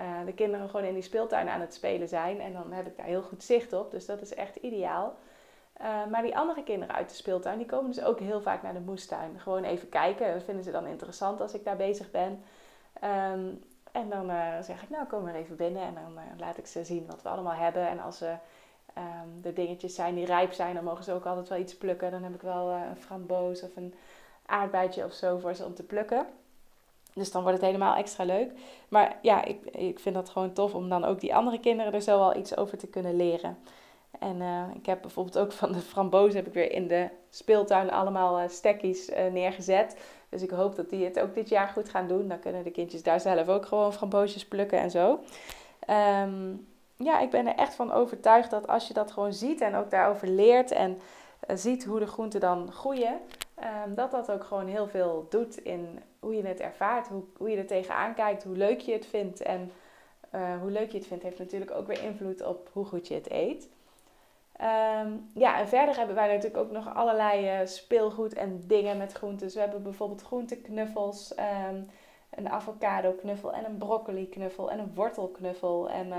uh, 0.00 0.06
de 0.26 0.32
kinderen 0.32 0.68
gewoon 0.68 0.86
in 0.86 0.94
die 0.94 1.02
speeltuin 1.02 1.48
aan 1.48 1.60
het 1.60 1.74
spelen 1.74 2.08
zijn. 2.08 2.40
En 2.40 2.52
dan 2.52 2.72
heb 2.72 2.86
ik 2.86 2.96
daar 2.96 3.06
heel 3.06 3.22
goed 3.22 3.42
zicht 3.44 3.72
op. 3.72 3.90
Dus 3.90 4.06
dat 4.06 4.20
is 4.20 4.34
echt 4.34 4.56
ideaal. 4.56 5.14
maar 6.10 6.22
die 6.22 6.36
andere 6.36 6.62
kinderen 6.62 6.94
uit 6.94 7.08
de 7.08 7.14
speeltuin, 7.14 7.58
die 7.58 7.66
komen 7.66 7.90
dus 7.90 8.04
ook 8.04 8.20
heel 8.20 8.40
vaak 8.40 8.62
naar 8.62 8.74
de 8.74 8.80
moestuin. 8.80 9.40
Gewoon 9.40 9.64
even 9.64 9.88
kijken. 9.88 10.32
Dat 10.32 10.44
vinden 10.44 10.64
ze 10.64 10.70
dan 10.70 10.86
interessant 10.86 11.40
als 11.40 11.54
ik 11.54 11.64
daar 11.64 11.76
bezig 11.76 12.10
ben. 12.10 12.44
Um, 13.04 13.62
en 13.92 14.08
dan 14.08 14.32
zeg 14.62 14.82
ik, 14.82 14.90
nou 14.90 15.06
kom 15.06 15.22
maar 15.22 15.34
even 15.34 15.56
binnen. 15.56 15.82
En 15.82 15.94
dan 15.94 16.18
laat 16.38 16.58
ik 16.58 16.66
ze 16.66 16.84
zien 16.84 17.06
wat 17.06 17.22
we 17.22 17.28
allemaal 17.28 17.52
hebben. 17.52 17.88
En 17.88 18.00
als 18.00 18.18
ze 18.18 18.34
um, 18.98 19.42
de 19.42 19.52
dingetjes 19.52 19.94
zijn 19.94 20.14
die 20.14 20.24
rijp 20.24 20.52
zijn, 20.52 20.74
dan 20.74 20.84
mogen 20.84 21.04
ze 21.04 21.12
ook 21.12 21.26
altijd 21.26 21.48
wel 21.48 21.58
iets 21.58 21.76
plukken. 21.76 22.10
Dan 22.10 22.22
heb 22.22 22.34
ik 22.34 22.40
wel 22.42 22.70
uh, 22.70 22.80
een 22.88 22.96
framboos 22.96 23.62
of 23.62 23.76
een 23.76 23.94
aardbeidje 24.46 25.04
of 25.04 25.12
zo 25.12 25.38
voor 25.38 25.54
ze 25.54 25.64
om 25.64 25.74
te 25.74 25.82
plukken. 25.82 26.26
Dus 27.14 27.32
dan 27.32 27.42
wordt 27.42 27.56
het 27.56 27.66
helemaal 27.66 27.94
extra 27.94 28.24
leuk. 28.24 28.50
Maar 28.88 29.18
ja, 29.22 29.44
ik, 29.44 29.64
ik 29.64 29.98
vind 29.98 30.14
dat 30.14 30.28
gewoon 30.28 30.52
tof 30.52 30.74
om 30.74 30.88
dan 30.88 31.04
ook 31.04 31.20
die 31.20 31.34
andere 31.34 31.60
kinderen 31.60 31.92
er 31.92 32.00
zo 32.00 32.20
al 32.20 32.36
iets 32.36 32.56
over 32.56 32.78
te 32.78 32.86
kunnen 32.86 33.16
leren. 33.16 33.58
En 34.18 34.36
uh, 34.40 34.62
ik 34.74 34.86
heb 34.86 35.00
bijvoorbeeld 35.00 35.38
ook 35.38 35.52
van 35.52 35.72
de 35.72 35.78
framboos 35.78 36.34
heb 36.34 36.46
ik 36.46 36.52
weer 36.52 36.72
in 36.72 36.88
de 36.88 37.08
speeltuin 37.30 37.90
allemaal 37.90 38.40
uh, 38.40 38.48
stekkies 38.48 39.10
neergezet. 39.32 39.96
Dus 40.28 40.42
ik 40.42 40.50
hoop 40.50 40.76
dat 40.76 40.90
die 40.90 41.04
het 41.04 41.20
ook 41.20 41.34
dit 41.34 41.48
jaar 41.48 41.68
goed 41.68 41.88
gaan 41.88 42.08
doen. 42.08 42.28
Dan 42.28 42.38
kunnen 42.38 42.64
de 42.64 42.70
kindjes 42.70 43.02
daar 43.02 43.20
zelf 43.20 43.48
ook 43.48 43.66
gewoon 43.66 43.92
framboosjes 43.92 44.46
plukken 44.46 44.78
en 44.78 44.90
zo. 44.90 45.20
Um, 46.22 46.66
ja, 47.04 47.18
ik 47.18 47.30
ben 47.30 47.46
er 47.46 47.54
echt 47.54 47.74
van 47.74 47.92
overtuigd 47.92 48.50
dat 48.50 48.68
als 48.68 48.88
je 48.88 48.94
dat 48.94 49.12
gewoon 49.12 49.32
ziet 49.32 49.60
en 49.60 49.74
ook 49.74 49.90
daarover 49.90 50.28
leert 50.28 50.70
en 50.70 50.90
uh, 51.50 51.56
ziet 51.56 51.84
hoe 51.84 51.98
de 51.98 52.06
groenten 52.06 52.40
dan 52.40 52.72
groeien, 52.72 53.20
um, 53.86 53.94
dat 53.94 54.10
dat 54.10 54.30
ook 54.30 54.44
gewoon 54.44 54.66
heel 54.66 54.88
veel 54.88 55.26
doet 55.30 55.56
in 55.56 56.02
hoe 56.20 56.36
je 56.36 56.46
het 56.46 56.60
ervaart, 56.60 57.08
hoe, 57.08 57.22
hoe 57.36 57.50
je 57.50 57.56
er 57.56 57.66
tegenaan 57.66 58.14
kijkt, 58.14 58.44
hoe 58.44 58.56
leuk 58.56 58.80
je 58.80 58.92
het 58.92 59.06
vindt. 59.06 59.42
En 59.42 59.70
uh, 60.34 60.60
hoe 60.60 60.70
leuk 60.70 60.90
je 60.90 60.98
het 60.98 61.06
vindt 61.06 61.22
heeft 61.22 61.38
natuurlijk 61.38 61.70
ook 61.70 61.86
weer 61.86 62.02
invloed 62.02 62.44
op 62.44 62.70
hoe 62.72 62.84
goed 62.84 63.08
je 63.08 63.14
het 63.14 63.30
eet. 63.30 63.68
Um, 64.60 65.30
ja, 65.34 65.58
en 65.58 65.68
verder 65.68 65.96
hebben 65.96 66.14
wij 66.14 66.26
natuurlijk 66.26 66.56
ook 66.56 66.70
nog 66.70 66.94
allerlei 66.94 67.60
uh, 67.60 67.66
speelgoed 67.66 68.34
en 68.34 68.64
dingen 68.66 68.96
met 68.96 69.12
groenten. 69.12 69.46
Dus 69.46 69.54
we 69.54 69.60
hebben 69.60 69.82
bijvoorbeeld 69.82 70.22
groenteknuffels, 70.22 71.34
um, 71.70 71.90
een 72.30 72.48
avocado 72.48 73.12
knuffel 73.12 73.52
en 73.52 73.64
een 73.64 73.76
broccoli 73.76 74.28
knuffel 74.28 74.70
en 74.70 74.78
een 74.78 74.92
wortelknuffel. 74.94 75.90
En 75.90 76.12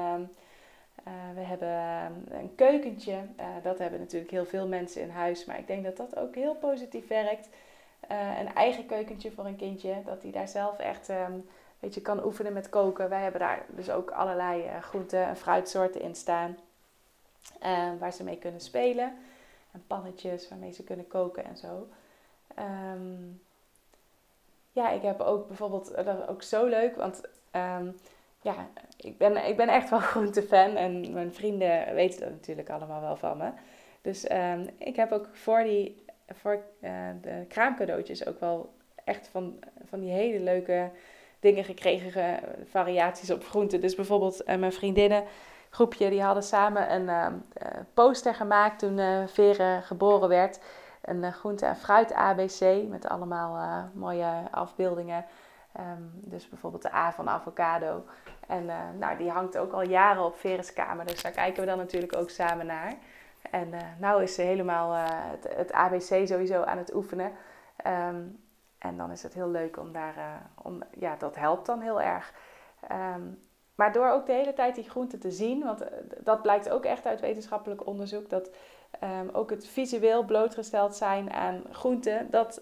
uh, 1.08 1.14
we 1.36 1.42
hebben 1.42 1.68
ehm, 1.68 2.42
een 2.42 2.56
keukentje. 2.56 3.12
Uh, 3.40 3.46
dat 3.64 3.78
hebben 3.78 4.00
natuurlijk 4.00 4.32
heel 4.32 4.46
veel 4.46 4.68
mensen 4.68 5.02
in 5.02 5.10
huis. 5.10 5.46
Maar 5.46 5.60
ik 5.60 5.68
denk 5.68 5.84
dat 5.84 5.98
dat 5.98 6.16
ook 6.16 6.36
heel 6.36 6.56
positief 6.56 7.08
werkt. 7.08 7.50
Uh, 8.12 8.40
een 8.40 8.54
eigen 8.54 8.86
keukentje 8.86 9.32
voor 9.32 9.46
een 9.46 9.56
kindje. 9.56 10.02
Dat 10.06 10.22
hij 10.22 10.32
daar 10.32 10.48
zelf 10.48 10.80
echt 10.80 11.10
um, 11.10 11.50
weet 11.80 11.94
je, 11.94 12.02
kan 12.02 12.26
oefenen 12.26 12.54
met 12.54 12.70
koken. 12.70 13.10
Wij 13.10 13.22
hebben 13.22 13.40
daar 13.40 13.66
dus 13.68 13.90
ook 13.90 14.12
allerlei 14.12 14.64
groenten 14.82 15.26
en 15.26 15.38
fruitsoorten 15.38 16.02
in 16.02 16.16
staan. 16.16 16.58
waar 18.00 18.14
ze 18.14 18.24
mee 18.24 18.38
kunnen 18.38 18.62
spelen. 18.62 19.16
En 19.72 19.84
pannetjes 19.88 20.50
waarmee 20.50 20.72
ze 20.72 20.84
kunnen 20.84 21.08
koken 21.08 21.46
en 21.46 21.58
zo. 21.58 21.88
Um, 22.60 23.42
ja, 24.72 24.90
ik 24.90 25.02
heb 25.02 25.20
ook 25.20 25.48
bijvoorbeeld, 25.48 25.96
dat 25.96 26.28
ook 26.28 26.44
zo 26.44 26.66
leuk. 26.66 26.96
Want 26.96 27.22
ja, 28.44 28.70
ik 28.98 29.18
ben, 29.18 29.48
ik 29.48 29.58
ben 29.58 29.68
echt 29.68 29.90
wel 29.90 30.00
groentefan 30.12 30.76
en 30.76 31.14
mijn 31.14 31.34
vrienden 31.34 31.94
weten 31.94 32.20
dat 32.20 32.30
natuurlijk 32.30 32.70
allemaal 32.70 33.02
wel 33.02 33.16
van 33.16 33.38
me. 33.38 33.50
Dus 34.02 34.32
um, 34.32 34.70
ik 34.78 34.96
heb 34.96 35.12
ook 35.12 35.28
voor, 35.32 35.64
die, 35.64 36.06
voor 36.28 36.64
uh, 36.82 36.92
de 37.22 37.46
kraamcadeautjes 37.48 38.28
ook 38.28 38.40
wel 38.40 38.74
echt 39.04 39.28
van, 39.28 39.60
van 39.86 40.00
die 40.00 40.12
hele 40.12 40.40
leuke 40.40 40.90
dingen 41.40 41.64
gekregen, 41.64 42.40
variaties 42.70 43.32
op 43.32 43.46
groenten. 43.46 43.82
Dus 43.82 43.96
bijvoorbeeld 43.96 44.42
uh, 44.48 44.56
mijn 44.56 44.74
vriendinnen 44.74 45.24
groepje, 45.70 46.10
die 46.10 46.22
hadden 46.22 46.44
samen 46.44 46.94
een 46.94 47.08
uh, 47.08 47.28
poster 47.94 48.36
gemaakt 48.36 48.80
toen 48.80 49.28
Vere 49.28 49.80
geboren 49.82 50.30
werd. 50.30 50.60
Een 51.02 51.34
groente- 51.34 51.66
en 51.66 51.76
fruit 51.76 52.14
ABC 52.14 52.88
met 52.90 53.08
allemaal 53.08 53.90
mooie 53.94 54.48
afbeeldingen. 54.52 55.26
Um, 55.80 56.12
dus 56.13 56.50
bijvoorbeeld 56.50 56.82
de 56.82 56.94
A 56.94 57.12
van 57.12 57.30
avocado. 57.30 58.06
En 58.48 58.63
uh, 58.63 58.75
nou, 59.00 59.18
die 59.18 59.30
hangt 59.30 59.58
ook 59.58 59.72
al 59.72 59.82
jaren 59.82 60.24
op 60.24 60.38
Veres 60.38 60.74
kamer, 60.74 61.06
dus 61.06 61.22
daar 61.22 61.32
kijken 61.32 61.60
we 61.60 61.68
dan 61.68 61.77
natuurlijk 61.77 62.15
ook 62.15 62.30
samen 62.30 62.65
naar. 62.65 62.94
En 63.51 63.68
uh, 63.74 63.80
nou 63.98 64.24
is 64.24 64.36
ze 64.36 64.42
helemaal 64.42 64.94
uh, 64.94 65.06
het, 65.50 65.72
ABC 65.72 66.27
sowieso 66.27 66.62
aan 66.62 66.77
het 66.77 66.94
oefenen. 66.94 67.32
Um, 67.88 68.42
en 68.77 68.98
dan 68.98 69.12
is 69.12 69.24
het 69.24 69.34
heel 69.34 69.50
leuk 69.50 69.77
om 69.77 69.92
daar, 69.92 70.42
om, 70.62 70.84
ja, 70.98 71.15
dat 71.15 71.36
helpt 71.36 71.65
dan 71.65 71.82
heel 71.82 72.01
erg. 72.01 72.34
Um, 73.15 73.39
maar 73.75 73.92
door 73.92 74.10
ook 74.10 74.25
de 74.25 74.34
hele 74.34 74.53
tijd 74.53 74.75
die 74.75 74.89
groenten 74.89 75.20
te 75.20 75.32
zien, 75.32 75.63
want 75.63 75.84
dat 76.20 76.42
blijkt 76.42 76.70
ook 76.70 76.86
echt 76.86 77.06
uit 77.06 77.22
wetenschappelijk 77.22 77.88
onderzoek, 77.88 78.30
dat 78.30 78.50
ook 79.32 79.50
het 79.50 79.68
visueel 79.68 80.25
blootgesteld 80.25 80.96
zijn 80.96 81.32
aan 81.32 81.63
groenten, 81.72 82.30
dat 82.30 82.62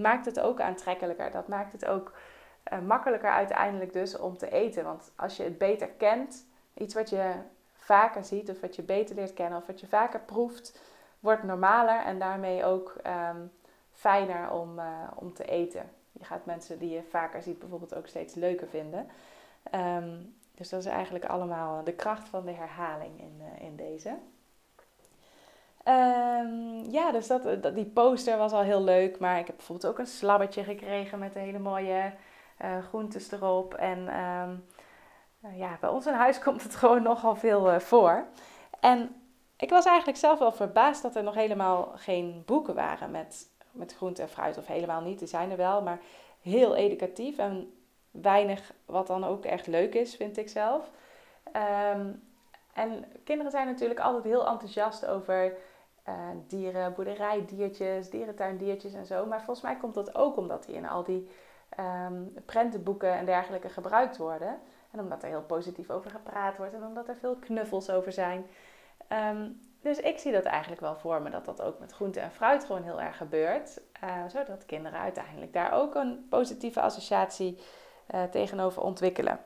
maakt 0.00 0.26
het 0.26 0.40
ook 0.40 0.60
aantrekkelijker. 0.60 1.30
Dat 1.30 1.48
maakt 1.48 1.72
het 1.72 1.86
ook 1.86 2.12
uh, 2.72 2.78
makkelijker 2.78 3.30
uiteindelijk 3.30 3.92
dus 3.92 4.18
om 4.18 4.36
te 4.36 4.50
eten. 4.50 4.84
Want 4.84 5.12
als 5.16 5.36
je 5.36 5.42
het 5.42 5.58
beter 5.58 5.88
kent, 5.88 6.46
iets 6.74 6.94
wat 6.94 7.10
je 7.10 7.32
vaker 7.72 8.24
ziet 8.24 8.50
of 8.50 8.60
wat 8.60 8.76
je 8.76 8.82
beter 8.82 9.16
leert 9.16 9.34
kennen 9.34 9.58
of 9.58 9.66
wat 9.66 9.80
je 9.80 9.86
vaker 9.86 10.20
proeft, 10.20 10.80
wordt 11.20 11.42
normaler 11.42 12.00
en 12.04 12.18
daarmee 12.18 12.64
ook 12.64 12.96
um, 13.06 13.52
fijner 13.92 14.50
om, 14.50 14.78
uh, 14.78 14.84
om 15.14 15.32
te 15.32 15.44
eten. 15.44 15.90
Je 16.12 16.24
gaat 16.24 16.44
mensen 16.44 16.78
die 16.78 16.90
je 16.90 17.02
vaker 17.02 17.42
ziet 17.42 17.58
bijvoorbeeld 17.58 17.94
ook 17.94 18.06
steeds 18.06 18.34
leuker 18.34 18.68
vinden. 18.68 19.08
Um, 19.74 20.34
dus 20.54 20.68
dat 20.68 20.80
is 20.80 20.86
eigenlijk 20.86 21.24
allemaal 21.24 21.84
de 21.84 21.92
kracht 21.92 22.28
van 22.28 22.44
de 22.44 22.52
herhaling 22.52 23.20
in, 23.20 23.40
uh, 23.40 23.66
in 23.66 23.76
deze. 23.76 24.08
Um, 25.88 26.90
ja, 26.90 27.12
dus 27.12 27.26
dat, 27.26 27.74
die 27.74 27.84
poster 27.84 28.38
was 28.38 28.52
al 28.52 28.62
heel 28.62 28.82
leuk. 28.82 29.18
Maar 29.18 29.38
ik 29.38 29.46
heb 29.46 29.56
bijvoorbeeld 29.56 29.92
ook 29.92 29.98
een 29.98 30.06
slabbertje 30.06 30.64
gekregen 30.64 31.18
met 31.18 31.34
een 31.34 31.40
hele 31.40 31.58
mooie 31.58 32.12
groentes 32.88 33.32
erop. 33.32 33.74
En 33.74 33.98
um, 33.98 34.64
ja, 35.54 35.76
bij 35.80 35.90
ons 35.90 36.06
in 36.06 36.12
huis 36.12 36.38
komt 36.44 36.62
het 36.62 36.74
gewoon 36.74 37.02
nogal 37.02 37.36
veel 37.36 37.72
uh, 37.72 37.78
voor. 37.78 38.24
En 38.80 39.16
ik 39.56 39.70
was 39.70 39.84
eigenlijk 39.84 40.18
zelf 40.18 40.38
wel 40.38 40.52
verbaasd 40.52 41.02
dat 41.02 41.16
er 41.16 41.22
nog 41.22 41.34
helemaal 41.34 41.92
geen 41.94 42.42
boeken 42.46 42.74
waren 42.74 43.10
met, 43.10 43.48
met 43.70 43.94
groente 43.94 44.22
en 44.22 44.28
fruit. 44.28 44.58
Of 44.58 44.66
helemaal 44.66 45.00
niet, 45.00 45.18
die 45.18 45.28
zijn 45.28 45.50
er 45.50 45.56
wel, 45.56 45.82
maar 45.82 46.00
heel 46.40 46.74
educatief 46.74 47.38
en 47.38 47.72
weinig 48.10 48.72
wat 48.84 49.06
dan 49.06 49.24
ook 49.24 49.44
echt 49.44 49.66
leuk 49.66 49.94
is, 49.94 50.16
vind 50.16 50.36
ik 50.36 50.48
zelf. 50.48 50.90
Um, 51.96 52.22
en 52.74 53.04
kinderen 53.24 53.52
zijn 53.52 53.66
natuurlijk 53.66 54.00
altijd 54.00 54.24
heel 54.24 54.46
enthousiast 54.46 55.06
over 55.06 55.56
uh, 56.08 56.14
dieren, 56.46 56.94
boerderijdiertjes, 56.94 58.10
dierentuindiertjes 58.10 58.92
en 58.92 59.06
zo. 59.06 59.26
Maar 59.26 59.42
volgens 59.42 59.66
mij 59.66 59.76
komt 59.76 59.94
dat 59.94 60.14
ook 60.14 60.36
omdat 60.36 60.64
die 60.64 60.74
in 60.74 60.88
al 60.88 61.04
die 61.04 61.28
um, 61.80 62.34
prentenboeken 62.44 63.12
en 63.12 63.24
dergelijke 63.24 63.68
gebruikt 63.68 64.16
worden. 64.16 64.58
En 64.90 65.00
omdat 65.00 65.22
er 65.22 65.28
heel 65.28 65.42
positief 65.42 65.90
over 65.90 66.10
gepraat 66.10 66.56
wordt 66.56 66.74
en 66.74 66.84
omdat 66.84 67.08
er 67.08 67.16
veel 67.16 67.36
knuffels 67.36 67.90
over 67.90 68.12
zijn. 68.12 68.46
Um, 69.32 69.60
dus 69.80 70.00
ik 70.00 70.18
zie 70.18 70.32
dat 70.32 70.44
eigenlijk 70.44 70.80
wel 70.80 70.96
voor 70.96 71.22
me, 71.22 71.30
dat 71.30 71.44
dat 71.44 71.62
ook 71.62 71.78
met 71.78 71.92
groente 71.92 72.20
en 72.20 72.30
fruit 72.30 72.64
gewoon 72.64 72.82
heel 72.82 73.00
erg 73.00 73.16
gebeurt. 73.16 73.80
Uh, 74.04 74.10
zodat 74.28 74.66
kinderen 74.66 74.98
uiteindelijk 74.98 75.52
daar 75.52 75.72
ook 75.72 75.94
een 75.94 76.26
positieve 76.28 76.80
associatie 76.80 77.58
uh, 78.14 78.22
tegenover 78.22 78.82
ontwikkelen. 78.82 79.40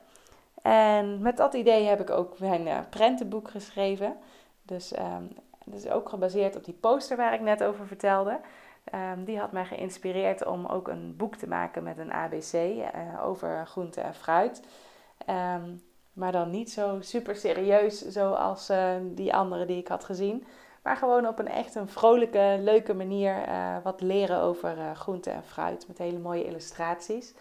En 0.61 1.21
met 1.21 1.37
dat 1.37 1.53
idee 1.53 1.85
heb 1.85 1.99
ik 1.99 2.09
ook 2.09 2.39
mijn 2.39 2.67
uh, 2.67 2.79
prentenboek 2.89 3.49
geschreven. 3.49 4.17
Dus 4.63 4.97
um, 4.97 5.29
dat 5.65 5.79
is 5.79 5.89
ook 5.89 6.09
gebaseerd 6.09 6.55
op 6.55 6.65
die 6.65 6.73
poster 6.73 7.17
waar 7.17 7.33
ik 7.33 7.41
net 7.41 7.63
over 7.63 7.87
vertelde. 7.87 8.39
Um, 8.95 9.23
die 9.23 9.39
had 9.39 9.51
mij 9.51 9.65
geïnspireerd 9.65 10.45
om 10.45 10.65
ook 10.65 10.87
een 10.87 11.15
boek 11.17 11.35
te 11.35 11.47
maken 11.47 11.83
met 11.83 11.97
een 11.97 12.11
ABC 12.11 12.53
uh, 12.53 13.25
over 13.25 13.67
groente 13.67 14.01
en 14.01 14.13
fruit. 14.13 14.61
Um, 15.29 15.83
maar 16.13 16.31
dan 16.31 16.49
niet 16.49 16.71
zo 16.71 16.97
super 16.99 17.35
serieus 17.35 18.07
zoals 18.07 18.69
uh, 18.69 18.95
die 19.03 19.33
andere 19.33 19.65
die 19.65 19.77
ik 19.77 19.87
had 19.87 20.03
gezien. 20.03 20.45
Maar 20.83 20.95
gewoon 20.95 21.27
op 21.27 21.39
een 21.39 21.47
echt 21.47 21.75
een 21.75 21.89
vrolijke, 21.89 22.57
leuke 22.59 22.93
manier 22.93 23.47
uh, 23.47 23.75
wat 23.83 24.01
leren 24.01 24.41
over 24.41 24.95
groente 24.95 25.29
en 25.29 25.43
fruit. 25.43 25.87
Met 25.87 25.97
hele 25.97 26.19
mooie 26.19 26.45
illustraties. 26.45 27.33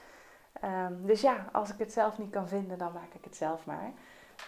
Um, 0.65 1.07
dus 1.07 1.21
ja, 1.21 1.47
als 1.53 1.71
ik 1.71 1.79
het 1.79 1.93
zelf 1.93 2.19
niet 2.19 2.31
kan 2.31 2.49
vinden, 2.49 2.79
dan 2.79 2.93
maak 2.93 3.15
ik 3.15 3.25
het 3.25 3.37
zelf 3.37 3.67
maar. 3.67 3.93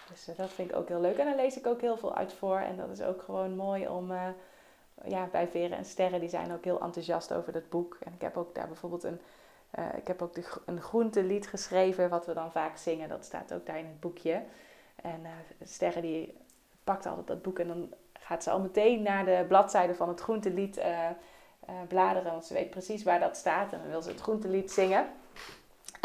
Dus 0.09 0.35
dat 0.35 0.49
vind 0.49 0.69
ik 0.69 0.75
ook 0.75 0.87
heel 0.87 1.01
leuk. 1.01 1.17
En 1.17 1.25
daar 1.25 1.35
lees 1.35 1.57
ik 1.57 1.67
ook 1.67 1.81
heel 1.81 1.97
veel 1.97 2.15
uit 2.15 2.33
voor. 2.33 2.57
En 2.57 2.77
dat 2.77 2.89
is 2.89 3.01
ook 3.01 3.21
gewoon 3.21 3.55
mooi 3.55 3.87
om 3.87 4.11
ja, 5.05 5.27
bij 5.31 5.47
Veren 5.47 5.77
en 5.77 5.85
Sterren, 5.85 6.19
die 6.19 6.29
zijn 6.29 6.53
ook 6.53 6.63
heel 6.63 6.81
enthousiast 6.81 7.33
over 7.33 7.53
dat 7.53 7.69
boek. 7.69 7.97
En 8.03 8.13
ik 8.13 8.21
heb 8.21 8.37
ook 8.37 8.55
daar 8.55 8.67
bijvoorbeeld 8.67 9.03
een, 9.03 9.21
uh, 9.79 9.85
ik 9.97 10.07
heb 10.07 10.21
ook 10.21 10.33
de, 10.33 10.43
een 10.65 10.81
groentelied 10.81 11.47
geschreven, 11.47 12.09
wat 12.09 12.25
we 12.25 12.33
dan 12.33 12.51
vaak 12.51 12.77
zingen. 12.77 13.09
Dat 13.09 13.25
staat 13.25 13.53
ook 13.53 13.65
daar 13.65 13.77
in 13.77 13.85
het 13.85 13.99
boekje. 13.99 14.43
En 14.95 15.19
uh, 15.21 15.29
Sterren 15.63 16.01
die 16.01 16.37
pakt 16.83 17.05
altijd 17.05 17.27
dat 17.27 17.41
boek 17.41 17.59
en 17.59 17.67
dan 17.67 17.93
gaat 18.13 18.43
ze 18.43 18.51
al 18.51 18.59
meteen 18.59 19.01
naar 19.01 19.25
de 19.25 19.45
bladzijde 19.47 19.95
van 19.95 20.07
het 20.07 20.21
groentelied 20.21 20.77
uh, 20.77 21.09
bladeren. 21.87 22.31
Want 22.31 22.45
ze 22.45 22.53
weet 22.53 22.69
precies 22.69 23.03
waar 23.03 23.19
dat 23.19 23.37
staat 23.37 23.73
en 23.73 23.79
dan 23.79 23.89
wil 23.89 24.01
ze 24.01 24.09
het 24.09 24.21
groentelied 24.21 24.71
zingen. 24.71 25.07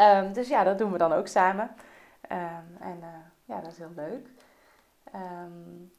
Um, 0.01 0.33
dus 0.33 0.47
ja, 0.47 0.63
dat 0.63 0.77
doen 0.77 0.91
we 0.91 0.97
dan 0.97 1.13
ook 1.13 1.27
samen. 1.27 1.71
Um, 2.31 2.77
en 2.79 2.99
ja, 3.45 3.61
dat 3.61 3.71
is 3.71 3.77
heel 3.77 3.91
leuk. 3.95 4.27
Um, 5.15 5.91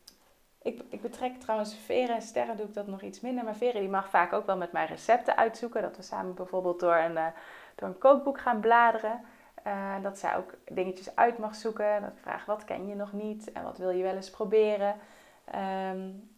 ik, 0.62 0.82
ik, 0.88 1.00
betrek 1.00 1.40
trouwens 1.40 1.74
Veren 1.74 2.14
en 2.14 2.22
Sterren 2.22 2.56
doe 2.56 2.66
ik 2.66 2.74
dat 2.74 2.86
nog 2.86 3.02
iets 3.02 3.20
minder. 3.20 3.44
Maar 3.44 3.56
Veren 3.56 3.80
die 3.80 3.90
mag 3.90 4.08
vaak 4.08 4.32
ook 4.32 4.46
wel 4.46 4.56
met 4.56 4.72
mij 4.72 4.86
recepten 4.86 5.36
uitzoeken. 5.36 5.82
Dat 5.82 5.96
we 5.96 6.02
samen 6.02 6.34
bijvoorbeeld 6.34 6.80
door 6.80 6.96
een, 6.96 7.12
uh, 7.12 7.26
door 7.74 7.88
een 7.88 7.98
kookboek 7.98 8.40
gaan 8.40 8.60
bladeren. 8.60 9.20
Uh, 9.66 10.02
dat 10.02 10.18
zij 10.18 10.36
ook 10.36 10.54
dingetjes 10.64 11.16
uit 11.16 11.38
mag 11.38 11.54
zoeken. 11.54 12.00
Dat 12.00 12.10
ik 12.10 12.18
vraag 12.18 12.44
wat 12.44 12.64
ken 12.64 12.86
je 12.86 12.94
nog 12.94 13.12
niet 13.12 13.52
en 13.52 13.62
wat 13.62 13.78
wil 13.78 13.90
je 13.90 14.02
wel 14.02 14.14
eens 14.14 14.30
proberen. 14.30 14.94
Um, 15.54 16.30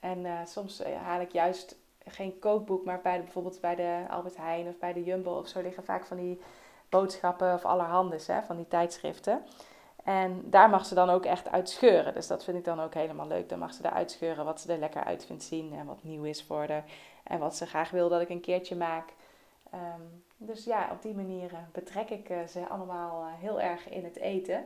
en 0.00 0.18
uh, 0.24 0.38
soms 0.44 0.82
haal 0.84 1.20
ik 1.20 1.32
juist 1.32 1.76
geen 2.06 2.38
kookboek, 2.38 2.84
maar 2.84 3.00
bij 3.02 3.16
de, 3.16 3.22
bijvoorbeeld 3.22 3.60
bij 3.60 3.74
de 3.74 4.04
Albert 4.08 4.36
Heijn 4.36 4.68
of 4.68 4.78
bij 4.78 4.92
de 4.92 5.04
Jumbo 5.04 5.38
of 5.38 5.48
zo 5.48 5.60
liggen 5.60 5.84
vaak 5.84 6.06
van 6.06 6.16
die 6.16 6.40
boodschappen 6.88 7.54
of 7.54 7.64
allerhandes, 7.64 8.26
hè, 8.26 8.42
van 8.42 8.56
die 8.56 8.68
tijdschriften. 8.68 9.42
En 10.04 10.42
daar 10.44 10.70
mag 10.70 10.86
ze 10.86 10.94
dan 10.94 11.10
ook 11.10 11.24
echt 11.24 11.50
uit 11.50 11.68
scheuren. 11.68 12.14
Dus 12.14 12.26
dat 12.26 12.44
vind 12.44 12.56
ik 12.56 12.64
dan 12.64 12.80
ook 12.80 12.94
helemaal 12.94 13.26
leuk. 13.26 13.48
Dan 13.48 13.58
mag 13.58 13.74
ze 13.74 13.84
eruit 13.84 14.10
scheuren 14.10 14.44
wat 14.44 14.60
ze 14.60 14.72
er 14.72 14.78
lekker 14.78 15.04
uit 15.04 15.24
vindt 15.24 15.42
zien 15.42 15.72
en 15.72 15.86
wat 15.86 16.02
nieuw 16.02 16.24
is 16.24 16.42
voor 16.42 16.66
haar. 16.68 16.84
En 17.22 17.38
wat 17.38 17.56
ze 17.56 17.66
graag 17.66 17.90
wil 17.90 18.08
dat 18.08 18.20
ik 18.20 18.28
een 18.28 18.40
keertje 18.40 18.76
maak. 18.76 19.12
Um, 19.74 20.24
dus 20.36 20.64
ja, 20.64 20.88
op 20.92 21.02
die 21.02 21.14
manier 21.14 21.50
betrek 21.72 22.10
ik 22.10 22.30
uh, 22.30 22.38
ze 22.48 22.68
allemaal 22.68 23.22
uh, 23.22 23.26
heel 23.38 23.60
erg 23.60 23.88
in 23.88 24.04
het 24.04 24.16
eten. 24.16 24.64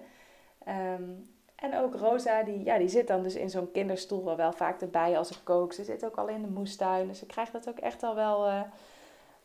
Um, 0.68 1.32
en 1.54 1.78
ook 1.78 1.94
Rosa, 1.94 2.42
die, 2.42 2.64
ja, 2.64 2.78
die 2.78 2.88
zit 2.88 3.06
dan 3.06 3.22
dus 3.22 3.34
in 3.34 3.50
zo'n 3.50 3.70
kinderstoel 3.70 4.36
wel, 4.36 4.52
vaak 4.52 4.80
erbij 4.80 5.18
als 5.18 5.30
ik 5.30 5.38
kook. 5.42 5.72
Ze 5.72 5.84
zit 5.84 6.04
ook 6.04 6.16
al 6.16 6.28
in 6.28 6.42
de 6.42 6.48
moestuin. 6.48 7.08
Dus 7.08 7.18
ze 7.18 7.26
krijgt 7.26 7.52
dat 7.52 7.68
ook 7.68 7.78
echt 7.78 8.02
al 8.02 8.14
wel, 8.14 8.64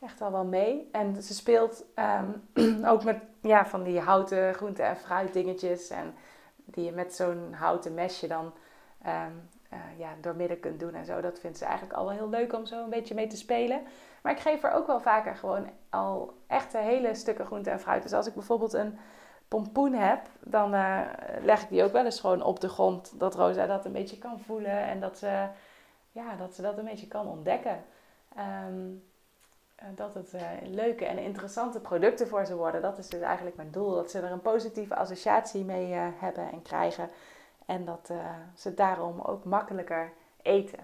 echt 0.00 0.20
al 0.20 0.32
wel 0.32 0.44
mee. 0.44 0.88
En 0.92 1.22
ze 1.22 1.34
speelt 1.34 1.84
um, 2.54 2.84
ook 2.92 3.04
met 3.04 3.18
ja, 3.40 3.66
van 3.66 3.82
die 3.82 4.00
houten 4.00 4.54
groente- 4.54 4.82
en 4.82 4.96
fruitdingetjes. 4.96 5.90
En 5.90 6.14
die 6.56 6.84
je 6.84 6.92
met 6.92 7.14
zo'n 7.14 7.52
houten 7.52 7.94
mesje 7.94 8.26
dan 8.26 8.52
um, 9.06 9.48
uh, 9.72 9.98
ja, 9.98 10.10
doormidden 10.20 10.60
kunt 10.60 10.80
doen 10.80 10.94
en 10.94 11.04
zo. 11.04 11.20
Dat 11.20 11.40
vindt 11.40 11.58
ze 11.58 11.64
eigenlijk 11.64 11.98
al 11.98 12.04
wel 12.04 12.14
heel 12.14 12.28
leuk 12.28 12.52
om 12.52 12.66
zo 12.66 12.82
een 12.82 12.90
beetje 12.90 13.14
mee 13.14 13.26
te 13.26 13.36
spelen. 13.36 13.82
Maar 14.22 14.32
ik 14.32 14.40
geef 14.40 14.62
er 14.62 14.72
ook 14.72 14.86
wel 14.86 15.00
vaker 15.00 15.36
gewoon 15.36 15.70
al 15.90 16.34
echte 16.46 16.78
hele 16.78 17.14
stukken 17.14 17.46
groente 17.46 17.70
en 17.70 17.80
fruit. 17.80 18.02
Dus 18.02 18.12
als 18.12 18.26
ik 18.26 18.34
bijvoorbeeld 18.34 18.72
een 18.72 18.98
pompoen 19.48 19.92
heb, 19.92 20.20
dan 20.40 20.74
uh, 20.74 21.00
leg 21.42 21.62
ik 21.62 21.68
die 21.68 21.84
ook 21.84 21.92
wel 21.92 22.04
eens 22.04 22.20
gewoon 22.20 22.42
op 22.42 22.60
de 22.60 22.68
grond. 22.68 23.12
Dat 23.18 23.34
Rosa 23.34 23.66
dat 23.66 23.84
een 23.84 23.92
beetje 23.92 24.18
kan 24.18 24.40
voelen 24.40 24.82
en 24.82 25.00
dat 25.00 25.18
ze, 25.18 25.46
ja, 26.12 26.36
dat, 26.36 26.54
ze 26.54 26.62
dat 26.62 26.78
een 26.78 26.84
beetje 26.84 27.08
kan 27.08 27.26
ontdekken. 27.26 27.84
Um, 28.68 29.09
dat 29.94 30.14
het 30.14 30.34
uh, 30.34 30.40
leuke 30.64 31.04
en 31.04 31.18
interessante 31.18 31.80
producten 31.80 32.28
voor 32.28 32.46
ze 32.46 32.56
worden. 32.56 32.82
Dat 32.82 32.98
is 32.98 33.08
dus 33.08 33.20
eigenlijk 33.20 33.56
mijn 33.56 33.70
doel. 33.70 33.94
Dat 33.94 34.10
ze 34.10 34.18
er 34.18 34.32
een 34.32 34.40
positieve 34.40 34.96
associatie 34.96 35.64
mee 35.64 35.92
uh, 35.92 36.06
hebben 36.18 36.50
en 36.52 36.62
krijgen. 36.62 37.08
En 37.66 37.84
dat 37.84 38.12
ze 38.54 38.74
daarom 38.74 39.20
ook 39.20 39.44
makkelijker 39.44 40.12
eten. 40.42 40.78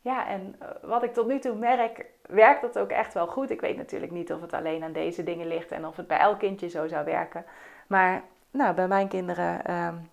Ja, 0.00 0.28
en 0.28 0.58
wat 0.82 1.02
ik 1.02 1.14
tot 1.14 1.26
nu 1.26 1.38
toe 1.38 1.54
merk, 1.54 2.06
werkt 2.26 2.62
dat 2.62 2.78
ook 2.78 2.90
echt 2.90 3.14
wel 3.14 3.26
goed. 3.26 3.50
Ik 3.50 3.60
weet 3.60 3.76
natuurlijk 3.76 4.12
niet 4.12 4.32
of 4.32 4.40
het 4.40 4.52
alleen 4.52 4.82
aan 4.82 4.92
deze 4.92 5.22
dingen 5.22 5.46
ligt 5.46 5.70
en 5.70 5.86
of 5.86 5.96
het 5.96 6.06
bij 6.06 6.18
elk 6.18 6.38
kindje 6.38 6.68
zo 6.68 6.86
zou 6.86 7.04
werken. 7.04 7.44
Maar 7.86 8.22
nou, 8.50 8.74
bij 8.74 8.88
mijn 8.88 9.08
kinderen 9.08 9.74
um, 9.74 10.10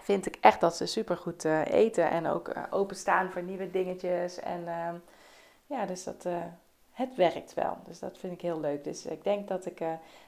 vind 0.00 0.26
ik 0.26 0.36
echt 0.40 0.60
dat 0.60 0.76
ze 0.76 0.86
supergoed 0.86 1.44
eten 1.64 2.10
en 2.10 2.26
ook 2.26 2.52
openstaan 2.70 3.30
voor 3.30 3.42
nieuwe 3.42 3.70
dingetjes. 3.70 4.40
En 4.40 4.60
uh, 4.60 4.88
ja, 5.68 5.86
dus 5.86 6.04
dat, 6.04 6.24
eh, 6.24 6.42
het 6.98 7.14
werkt 7.14 7.54
wel. 7.54 7.76
Dus 7.84 7.98
dat 7.98 8.18
vind 8.18 8.32
ik 8.32 8.40
heel 8.40 8.60
leuk. 8.60 8.84
Dus 8.84 9.06
ik 9.06 9.24
denk 9.24 9.48
dat 9.48 9.66
ik 9.66 9.82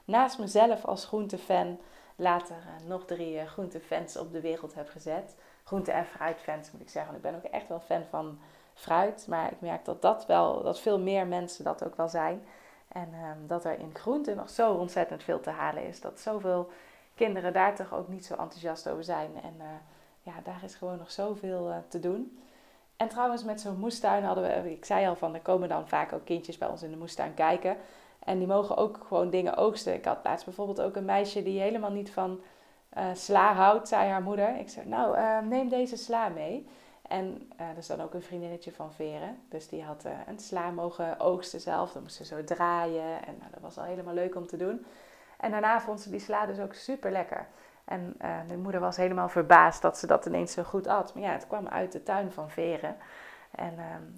naast 0.05 0.39
mezelf 0.39 0.85
als 0.85 1.05
groentefan 1.05 1.79
later 2.17 2.57
nog 2.87 3.05
drie 3.05 3.47
groentefans 3.47 4.17
op 4.17 4.33
de 4.33 4.41
wereld 4.41 4.75
heb 4.75 4.89
gezet. 4.89 5.35
Groente- 5.65 5.93
en 5.93 6.07
fruitfans 6.07 6.71
moet 6.73 6.81
ik 6.81 6.89
zeggen. 6.89 7.15
Ik 7.15 7.23
ben 7.23 7.35
ook 7.35 7.45
echt 7.45 7.69
wel 7.69 7.81
fan 7.81 8.05
van 8.11 8.39
fruit. 8.75 9.27
Maar 9.29 9.53
ik 9.53 9.61
merk 9.61 9.85
dat 9.85 10.03
dat 10.03 10.27
wel, 10.27 10.63
dat 10.63 10.81
veel 10.81 10.99
meer 10.99 11.27
mensen 11.27 11.65
dat 11.65 11.85
ook 11.85 11.97
wel 11.97 12.09
zijn. 12.09 12.43
En 12.89 13.15
um, 13.15 13.47
dat 13.47 13.65
er 13.65 13.79
in 13.79 13.91
groenten 13.95 14.37
nog 14.37 14.51
zo 14.51 14.73
ontzettend 14.73 15.23
veel 15.23 15.41
te 15.41 15.51
halen 15.51 15.87
is. 15.87 16.01
Dat 16.01 16.21
zoveel 16.21 16.71
kinderen 17.15 17.53
daar 17.53 17.75
toch 17.75 17.95
ook 17.95 18.09
niet 18.09 18.27
zo 18.27 18.35
enthousiast 18.35 18.89
over 18.89 19.05
zijn. 19.05 19.31
En 19.43 19.55
uh, 19.59 19.65
ja, 20.23 20.33
daar 20.45 20.61
is 20.65 20.75
gewoon 20.75 20.99
nog 20.99 21.11
zoveel 21.11 21.69
uh, 21.69 21.77
te 21.89 22.01
doen. 22.01 22.39
En 23.01 23.09
trouwens, 23.09 23.45
met 23.45 23.61
zo'n 23.61 23.79
moestuin 23.79 24.25
hadden 24.25 24.63
we, 24.63 24.73
ik 24.73 24.85
zei 24.85 25.07
al 25.07 25.17
van, 25.17 25.35
er 25.35 25.41
komen 25.41 25.69
dan 25.69 25.89
vaak 25.89 26.13
ook 26.13 26.25
kindjes 26.25 26.59
bij 26.59 26.69
ons 26.69 26.83
in 26.83 26.91
de 26.91 26.97
moestuin 26.97 27.35
kijken. 27.35 27.77
En 28.25 28.39
die 28.39 28.47
mogen 28.47 28.77
ook 28.77 29.05
gewoon 29.07 29.31
dingen 29.31 29.57
oogsten. 29.57 29.95
Ik 29.95 30.05
had 30.05 30.19
laatst 30.25 30.45
bijvoorbeeld 30.45 30.81
ook 30.81 30.97
een 30.97 31.05
meisje 31.05 31.43
die 31.43 31.61
helemaal 31.61 31.91
niet 31.91 32.11
van 32.11 32.41
uh, 32.99 33.05
sla 33.15 33.55
houdt, 33.55 33.89
zei 33.89 34.09
haar 34.09 34.23
moeder. 34.23 34.59
Ik 34.59 34.69
zei, 34.69 34.89
nou, 34.89 35.17
neem 35.45 35.69
deze 35.69 35.97
sla 35.97 36.29
mee. 36.29 36.69
En 37.09 37.51
uh, 37.61 37.69
er 37.69 37.77
is 37.77 37.87
dan 37.87 38.01
ook 38.01 38.15
een 38.15 38.23
vriendinnetje 38.23 38.73
van 38.73 38.93
Veren. 38.93 39.39
Dus 39.49 39.69
die 39.69 39.83
had 39.83 40.05
een 40.27 40.39
sla 40.39 40.71
mogen 40.71 41.21
oogsten 41.21 41.61
zelf. 41.61 41.93
Dan 41.93 42.03
moest 42.03 42.17
ze 42.17 42.25
zo 42.25 42.45
draaien. 42.45 43.27
En 43.27 43.37
nou, 43.39 43.51
dat 43.51 43.61
was 43.61 43.79
al 43.79 43.85
helemaal 43.85 44.15
leuk 44.15 44.37
om 44.37 44.47
te 44.47 44.57
doen. 44.57 44.87
En 45.39 45.51
daarna 45.51 45.81
vond 45.81 46.01
ze 46.01 46.11
die 46.11 46.21
sla 46.21 46.47
dus 46.47 46.59
ook 46.59 46.75
super 46.75 47.11
lekker. 47.11 47.47
En 47.91 48.15
uh, 48.23 48.29
mijn 48.47 48.61
moeder 48.61 48.81
was 48.81 48.97
helemaal 48.97 49.29
verbaasd 49.29 49.83
dat 49.83 49.99
ze 49.99 50.07
dat 50.07 50.27
ineens 50.27 50.53
zo 50.53 50.63
goed 50.63 50.87
at. 50.87 51.15
Maar 51.15 51.23
ja, 51.23 51.33
het 51.33 51.47
kwam 51.47 51.69
uit 51.69 51.93
de 51.93 52.03
tuin 52.03 52.33
van 52.33 52.51
Veren. 52.51 52.97
En 53.51 53.75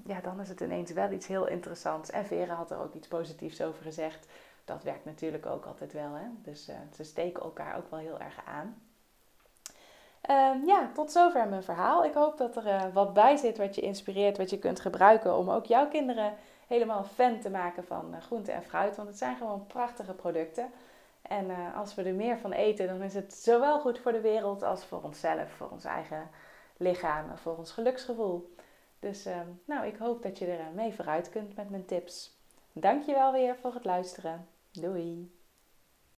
ja, 0.07 0.21
dan 0.21 0.41
is 0.41 0.49
het 0.49 0.61
ineens 0.61 0.93
wel 0.93 1.11
iets 1.11 1.27
heel 1.27 1.47
interessants. 1.47 2.11
En 2.11 2.27
Veren 2.27 2.57
had 2.57 2.71
er 2.71 2.79
ook 2.79 2.95
iets 2.95 3.09
positiefs 3.09 3.63
over 3.63 3.83
gezegd. 3.83 4.27
Dat 4.65 4.83
werkt 4.83 5.05
natuurlijk 5.05 5.47
ook 5.47 5.65
altijd 5.65 5.93
wel. 5.93 6.15
Hè? 6.15 6.27
Dus 6.43 6.71
ze 6.95 7.05
steken 7.05 7.43
elkaar 7.43 7.77
ook 7.77 7.91
wel 7.91 7.99
heel 7.99 8.21
erg 8.21 8.37
aan. 8.45 8.77
Um, 10.31 10.67
ja, 10.67 10.91
tot 10.95 11.13
zover 11.13 11.49
mijn 11.49 11.63
verhaal. 11.63 12.05
Ik 12.05 12.15
hoop 12.15 12.39
dat 12.39 12.57
er 12.57 12.67
uh, 12.67 12.83
wat 12.93 13.15
bij 13.15 13.37
zit 13.37 13.59
wat 13.59 13.75
je 13.75 13.81
inspireert, 13.81 14.37
wat 14.37 14.51
je 14.51 14.59
kunt 14.59 14.81
gebruiken 14.81 15.37
om 15.37 15.51
ook 15.51 15.67
jouw 15.67 15.89
kinderen 15.89 16.35
helemaal 16.67 17.05
fan 17.05 17.41
te 17.41 17.51
maken 17.51 17.85
van 17.85 18.23
groente 18.23 18.53
en 18.53 18.63
fruit. 18.63 18.97
Want 18.97 19.09
het 19.09 19.19
zijn 19.19 19.37
gewoon 19.37 19.67
prachtige 19.67 20.13
producten. 20.13 20.71
En 21.23 21.51
uh, 21.51 21.77
als 21.79 21.95
we 21.95 22.03
er 22.03 22.15
meer 22.15 22.39
van 22.39 22.53
eten, 22.53 22.87
dan 22.87 23.03
is 23.03 23.15
het 23.15 23.35
zowel 23.35 23.81
goed 23.81 23.99
voor 23.99 24.13
de 24.13 24.21
wereld 24.21 24.63
als 24.63 24.85
voor 24.85 25.03
onszelf, 25.03 25.51
voor 25.51 25.69
ons 25.71 25.85
eigen 25.85 26.31
lichaam 26.77 27.31
en 27.31 27.39
voor 27.39 27.57
ons 27.57 27.73
geluksgevoel. 27.73 28.55
Dus 28.99 29.29
nou, 29.65 29.87
ik 29.87 29.97
hoop 29.97 30.23
dat 30.23 30.39
je 30.39 30.47
er 30.47 30.73
mee 30.75 30.95
vooruit 30.95 31.31
kunt 31.31 31.57
met 31.57 31.71
mijn 31.71 31.85
tips. 31.85 32.37
Dankjewel 32.73 33.33
weer 33.33 33.57
voor 33.57 33.75
het 33.75 33.85
luisteren. 33.85 34.47
Doei! 34.71 35.42